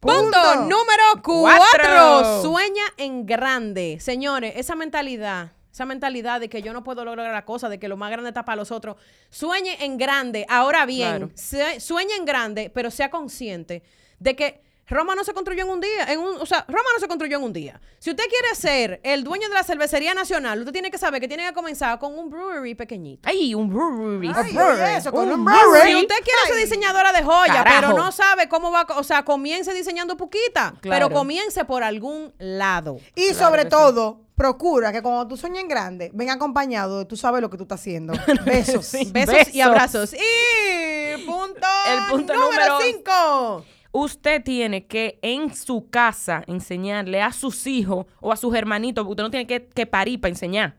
[0.00, 1.66] Punto, número cuatro.
[1.72, 2.42] Cuatro.
[2.42, 3.98] Sueña en grande.
[4.00, 7.88] Señores, esa mentalidad, esa mentalidad de que yo no puedo lograr la cosa, de que
[7.88, 8.96] lo más grande está para los otros.
[9.30, 10.44] Sueñe en grande.
[10.50, 11.30] Ahora bien, Claro.
[11.34, 13.82] se- sueñe en grande, pero sea consciente
[14.18, 16.04] de que Roma no se construyó en un día.
[16.08, 17.80] En un, o sea, Roma no se construyó en un día.
[17.98, 21.28] Si usted quiere ser el dueño de la cervecería nacional, usted tiene que saber que
[21.28, 23.26] tiene que comenzar con un brewery pequeñito.
[23.28, 24.30] Ay, un brewery.
[24.34, 24.94] Ay, Un brewery.
[24.96, 25.68] eso, con un brewery.
[25.70, 25.90] brewery.
[25.90, 27.80] Si usted quiere ser diseñadora de joya, Carajo.
[27.80, 31.08] pero no sabe cómo va, o sea, comience diseñando poquita, Claro.
[31.08, 32.98] pero comience por algún lado.
[33.14, 33.68] Y Claro sobre sí.
[33.70, 37.56] todo, procura que cuando tú sueñes en grande, venga acompañado de tú sabes lo que
[37.56, 38.12] tú estás haciendo.
[38.44, 38.84] Besos.
[38.84, 39.08] Sí.
[39.12, 40.12] Besos, y abrazos.
[40.12, 43.64] Y punto, El punto número número- 5.
[43.96, 49.12] Usted tiene que en su casa enseñarle a sus hijos o a sus hermanitos, porque
[49.12, 50.74] usted no tiene que, que parir para enseñar.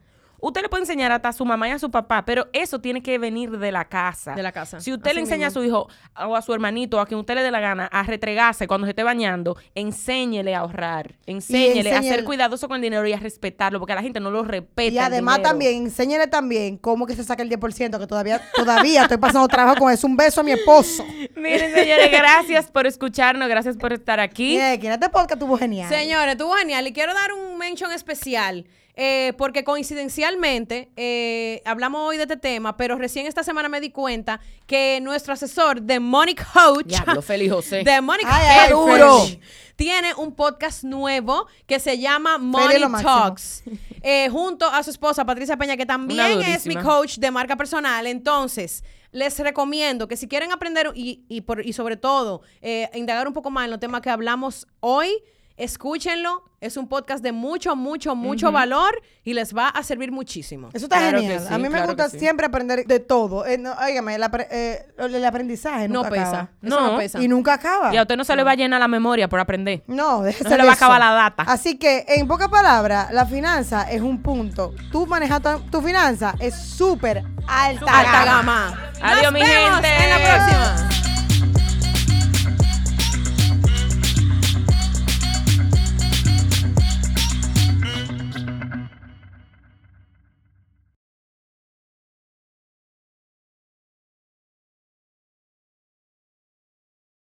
[0.47, 3.01] Usted le puede enseñar hasta a su mamá y a su papá, pero eso tiene
[3.01, 4.35] que venir de la casa.
[4.35, 4.79] De la casa.
[4.79, 5.59] Si usted Así le enseña mismo.
[5.59, 5.87] a su hijo
[6.27, 8.91] o a su hermanito, a quien usted le dé la gana, a retregarse cuando se
[8.91, 13.17] esté bañando, enséñele a ahorrar, enséñele a ser enséñele- cuidadoso con el dinero y a
[13.17, 14.93] respetarlo, porque la gente no lo respeta.
[14.93, 19.17] Y además también, enséñale también cómo que se saca el 10%, que todavía, todavía estoy
[19.17, 20.05] pasando trabajo con eso.
[20.05, 21.03] Un beso a mi esposo.
[21.35, 24.55] Miren, señores, gracias por escucharnos, gracias por estar aquí.
[24.59, 25.89] Y que en este podcast estuvo genial.
[25.89, 26.85] Señores, estuvo genial.
[26.87, 28.65] Y quiero dar un mention especial.
[28.97, 33.89] Eh, porque coincidencialmente eh, hablamos hoy de este tema, pero recién esta semana me di
[33.89, 37.83] cuenta que nuestro asesor de Money Coach, Diablo, Feli José.
[37.83, 39.37] de Money Ay, Coach,
[39.75, 42.81] tiene un podcast nuevo que se llama Money.
[43.01, 43.63] Talks,
[44.01, 48.07] eh, junto a su esposa Patricia Peña, que también es mi coach de marca personal.
[48.07, 53.27] Entonces, les recomiendo que si quieren aprender y, y, por- y sobre todo eh, indagar
[53.27, 55.09] un poco más en los temas que hablamos hoy,
[55.57, 56.43] escúchenlo.
[56.61, 60.69] Es un podcast de mucho, mucho, mucho valor y les va a servir muchísimo.
[60.73, 61.41] Eso está Claro genial.
[61.47, 62.17] sí, a mí me claro gusta sí.
[62.17, 63.45] siempre aprender de todo.
[63.45, 66.21] Eh, no, óigame, el, apre- eh, el aprendizaje No pesa.
[66.23, 66.49] acaba.
[66.63, 66.97] Eso no No.
[66.97, 67.21] pesa.
[67.21, 67.93] Y nunca acaba.
[67.93, 69.83] Y a usted no se le va a llenar la memoria por aprender.
[69.85, 71.43] No, se le va a acabar la data.
[71.45, 74.73] Así que, en pocas palabras, la finanza es un punto.
[74.91, 78.91] Tú manejas tu, tu finanza es súper alta, Alta gama.
[79.03, 79.89] Adiós, Nos mi vemos gente.
[80.03, 81.04] En la próxima.